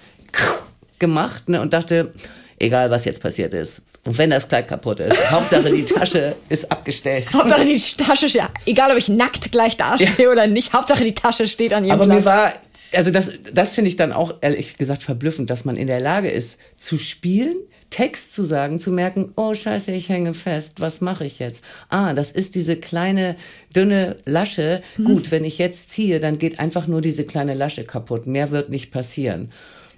[0.99, 2.13] gemacht ne, und dachte,
[2.59, 6.71] egal was jetzt passiert ist, und wenn das Kleid kaputt ist, Hauptsache die Tasche ist
[6.71, 7.25] abgestellt.
[7.33, 10.29] Hauptsache die Tasche, ja, egal ob ich nackt gleich dastehe ja.
[10.29, 12.19] oder nicht, Hauptsache die Tasche steht an ihrem Aber Platz.
[12.19, 12.53] mir war,
[12.93, 16.29] also das, das finde ich dann auch ehrlich gesagt verblüffend, dass man in der Lage
[16.29, 17.55] ist, zu spielen,
[17.89, 21.63] Text zu sagen, zu merken, oh scheiße, ich hänge fest, was mache ich jetzt?
[21.89, 23.35] Ah, das ist diese kleine,
[23.75, 24.81] dünne Lasche.
[24.97, 25.05] Mhm.
[25.05, 28.27] Gut, wenn ich jetzt ziehe, dann geht einfach nur diese kleine Lasche kaputt.
[28.27, 29.49] Mehr wird nicht passieren.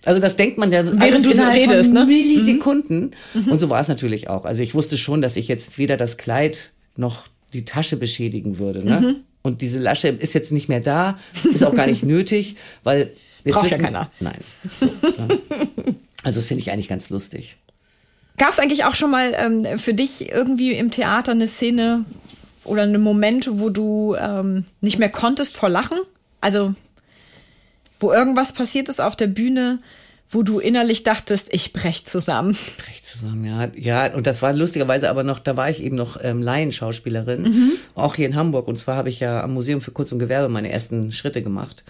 [0.06, 2.06] Also das denkt man ja während du so redest, ne?
[2.06, 3.12] Millisekunden.
[3.34, 3.52] Mhm.
[3.52, 4.46] Und so war es natürlich auch.
[4.46, 8.84] Also ich wusste schon, dass ich jetzt weder das Kleid noch die Tasche beschädigen würde.
[8.84, 9.02] Ne?
[9.02, 9.16] Mhm.
[9.44, 11.20] Und diese Lasche ist jetzt nicht mehr da,
[11.54, 14.12] ist auch gar nicht nötig, weil jetzt Braucht wissen, ja keiner.
[14.20, 14.38] Nein.
[14.80, 15.40] So, ne?
[16.24, 17.58] Also das finde ich eigentlich ganz lustig.
[18.38, 22.06] Gab es eigentlich auch schon mal ähm, für dich irgendwie im Theater eine Szene
[22.64, 25.98] oder eine Momente, wo du ähm, nicht mehr konntest vor Lachen?
[26.40, 26.76] Also
[28.02, 29.80] wo irgendwas passiert ist auf der Bühne,
[30.30, 32.52] wo du innerlich dachtest, ich brech zusammen.
[32.52, 33.70] Ich brech zusammen, ja.
[33.76, 37.72] Ja, und das war lustigerweise aber noch, da war ich eben noch ähm, Laienschauspielerin, mhm.
[37.96, 38.68] auch hier in Hamburg.
[38.68, 41.84] Und zwar habe ich ja am Museum für Kunst und Gewerbe meine ersten Schritte gemacht.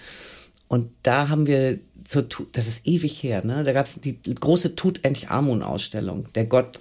[0.68, 3.64] Und da haben wir zur, das ist ewig her, ne?
[3.64, 6.28] Da gab es die große Tutanchamun-Ausstellung.
[6.34, 6.80] Der Gott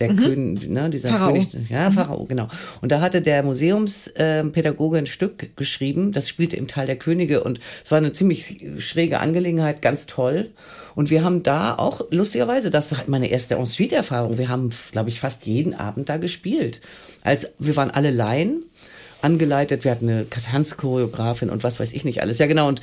[0.00, 0.16] der mhm.
[0.16, 1.32] König, ne, dieser Pharao.
[1.32, 1.94] König, ja, mhm.
[1.94, 2.48] Pharao, genau.
[2.80, 7.60] Und da hatte der Museumspädagoge ein Stück geschrieben, das spielte im Tal der Könige und
[7.84, 10.50] es war eine ziemlich schräge Angelegenheit, ganz toll.
[10.94, 15.20] Und wir haben da auch, lustigerweise, das war meine erste Ensuite-Erfahrung, wir haben, glaube ich,
[15.20, 16.80] fast jeden Abend da gespielt.
[17.22, 18.64] Als, wir waren alle Laien,
[19.22, 19.84] angeleitet.
[19.84, 22.38] Wir hatten eine Tanzchoreografin und was weiß ich nicht alles.
[22.38, 22.68] Ja, genau.
[22.68, 22.80] Und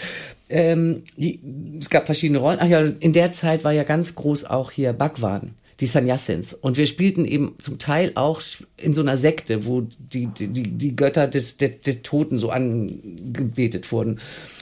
[0.50, 1.40] ähm, die,
[1.80, 2.60] es gab verschiedene Rollen.
[2.62, 6.54] Ach ja, in der Zeit war ja ganz groß auch hier Bhagwan die Sannyasins.
[6.54, 8.42] Und wir spielten eben zum Teil auch
[8.78, 13.92] in so einer Sekte, wo die, die, die Götter des, der, der Toten so angebetet
[13.92, 14.20] wurden.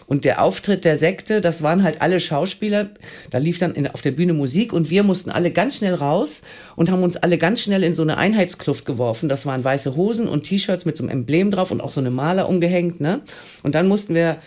[0.08, 2.90] Und der Auftritt der Sekte, das waren halt alle Schauspieler.
[3.30, 6.42] Da lief dann in, auf der Bühne Musik und wir mussten alle ganz schnell raus
[6.76, 9.30] und haben uns alle ganz schnell in so eine Einheitskluft geworfen.
[9.30, 12.12] Das waren weiße Hosen und T-Shirts mit so einem Emblem drauf und auch so eine
[12.12, 13.00] Maler umgehängt.
[13.00, 13.22] Ne?
[13.64, 14.38] Und dann mussten wir,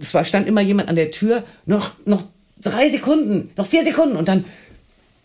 [0.00, 2.24] es stand immer jemand an der Tür, noch, noch
[2.60, 4.44] drei Sekunden, noch vier Sekunden und dann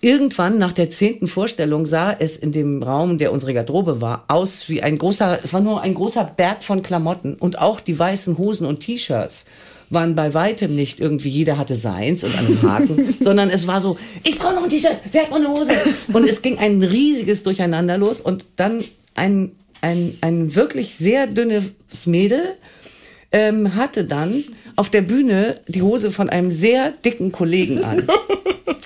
[0.01, 4.69] Irgendwann nach der zehnten Vorstellung sah es in dem Raum, der unsere Garderobe war, aus
[4.69, 8.37] wie ein großer, es war nur ein großer Berg von Klamotten und auch die weißen
[8.37, 9.45] Hosen und T-Shirts
[9.89, 13.97] waren bei weitem nicht irgendwie, jeder hatte seins und einen Haken, sondern es war so,
[14.23, 15.71] ich brauche noch ein T-Shirt, wer hat eine Hose?
[16.11, 18.83] Und es ging ein riesiges Durcheinander los und dann
[19.15, 21.71] ein, ein, ein wirklich sehr dünnes
[22.05, 22.41] Mädel
[23.31, 24.43] ähm, hatte dann
[24.75, 28.07] auf der Bühne die Hose von einem sehr dicken Kollegen an.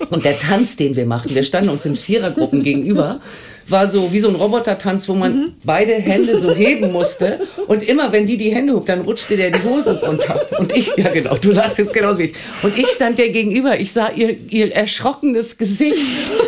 [0.09, 3.21] Und der Tanz, den wir machten, wir standen uns in Vierergruppen gegenüber,
[3.69, 5.53] war so wie so ein Robotertanz, wo man mhm.
[5.63, 7.39] beide Hände so heben musste.
[7.67, 10.41] Und immer, wenn die die Hände hob, dann rutschte der die Hose runter.
[10.57, 12.33] Und ich, ja genau, du sahst jetzt genauso wie ich.
[12.63, 13.79] Und ich stand der gegenüber.
[13.79, 15.99] Ich sah ihr, ihr erschrockenes Gesicht.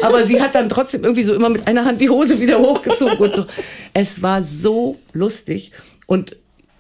[0.02, 3.18] Aber sie hat dann trotzdem irgendwie so immer mit einer Hand die Hose wieder hochgezogen
[3.18, 3.46] und so.
[3.94, 5.72] Es war so lustig.
[6.08, 6.38] Und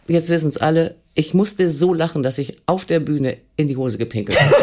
[0.07, 3.77] jetzt wissen es alle, ich musste so lachen, dass ich auf der Bühne in die
[3.77, 4.55] Hose gepinkelt habe.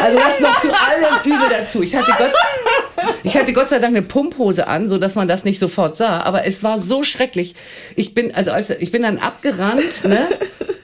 [0.00, 1.82] Also das noch zu allem Übel dazu.
[1.82, 2.32] Ich hatte Gott,
[3.22, 6.20] ich hatte Gott sei Dank eine Pumphose an, so dass man das nicht sofort sah.
[6.20, 7.54] Aber es war so schrecklich.
[7.96, 10.28] Ich bin, also als, ich bin dann abgerannt, ne?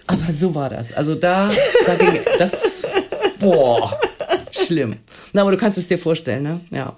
[0.07, 0.93] Aber so war das.
[0.93, 1.49] Also da,
[1.87, 2.87] da ging das,
[3.41, 3.99] boah,
[4.53, 4.97] schlimm.
[5.33, 6.61] Na, aber du kannst es dir vorstellen, ne?
[6.71, 6.97] Ja.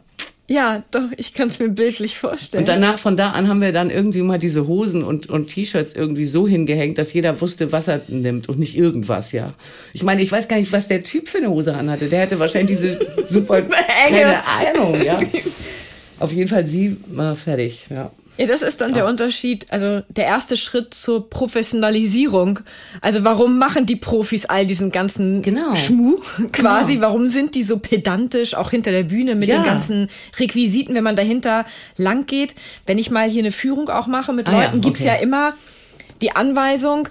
[0.51, 2.63] Ja, doch, ich kann es mir bildlich vorstellen.
[2.63, 5.93] Und danach, von da an, haben wir dann irgendwie mal diese Hosen und, und T-Shirts
[5.93, 9.53] irgendwie so hingehängt, dass jeder wusste, was er nimmt und nicht irgendwas, ja.
[9.93, 12.09] Ich meine, ich weiß gar nicht, was der Typ für eine Hose anhatte.
[12.09, 13.61] Der hätte wahrscheinlich diese super,
[14.09, 15.19] keine Ahnung, ja.
[16.19, 18.11] Auf jeden Fall sie war fertig, ja.
[18.39, 18.99] Ja, das ist dann ja.
[18.99, 22.61] der Unterschied, also der erste Schritt zur Professionalisierung.
[23.01, 25.75] Also warum machen die Profis all diesen ganzen genau.
[25.75, 26.21] Schmuh
[26.53, 26.95] quasi?
[26.95, 27.09] Genau.
[27.09, 29.57] Warum sind die so pedantisch auch hinter der Bühne mit ja.
[29.57, 30.09] den ganzen
[30.39, 31.67] Requisiten, wenn man dahinter
[31.97, 32.55] lang geht?
[32.87, 34.69] Wenn ich mal hier eine Führung auch mache mit ah, Leuten, ja.
[34.71, 34.81] okay.
[34.81, 35.55] gibt's ja immer
[36.23, 37.09] die Anweisung,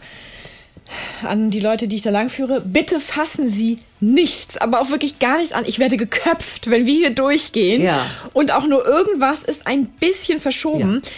[1.23, 5.37] an die Leute, die ich da langführe, bitte fassen Sie nichts, aber auch wirklich gar
[5.37, 5.63] nichts an.
[5.67, 7.81] Ich werde geköpft, wenn wir hier durchgehen.
[7.81, 8.05] Ja.
[8.33, 11.01] Und auch nur irgendwas ist ein bisschen verschoben.
[11.03, 11.11] Ja.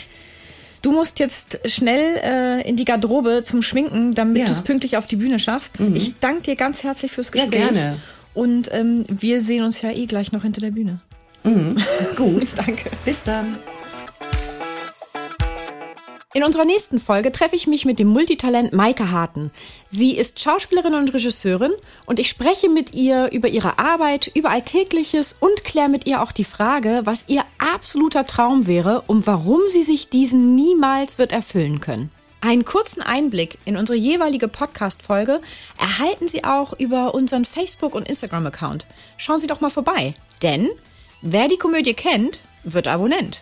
[0.82, 4.46] Du musst jetzt schnell äh, in die Garderobe zum Schminken, damit ja.
[4.46, 5.80] du es pünktlich auf die Bühne schaffst.
[5.80, 5.96] Mhm.
[5.96, 7.54] Ich danke dir ganz herzlich fürs Gespräch.
[7.54, 7.98] Ja, gerne.
[8.34, 11.02] Und ähm, wir sehen uns ja eh gleich noch hinter der Bühne.
[11.44, 11.76] Mhm.
[12.16, 12.48] Gut.
[12.56, 12.90] danke.
[13.04, 13.58] Bis dann.
[16.36, 19.50] In unserer nächsten Folge treffe ich mich mit dem Multitalent Maike Harten.
[19.90, 21.72] Sie ist Schauspielerin und Regisseurin
[22.06, 26.32] und ich spreche mit ihr über ihre Arbeit, über Alltägliches und kläre mit ihr auch
[26.32, 31.82] die Frage, was ihr absoluter Traum wäre und warum sie sich diesen niemals wird erfüllen
[31.82, 32.12] können.
[32.42, 35.42] Einen kurzen Einblick in unsere jeweilige Podcast-Folge
[35.80, 38.86] erhalten Sie auch über unseren Facebook- und Instagram-Account.
[39.18, 40.14] Schauen Sie doch mal vorbei,
[40.44, 40.70] denn
[41.24, 43.42] wer die Komödie kennt, wird Abonnent.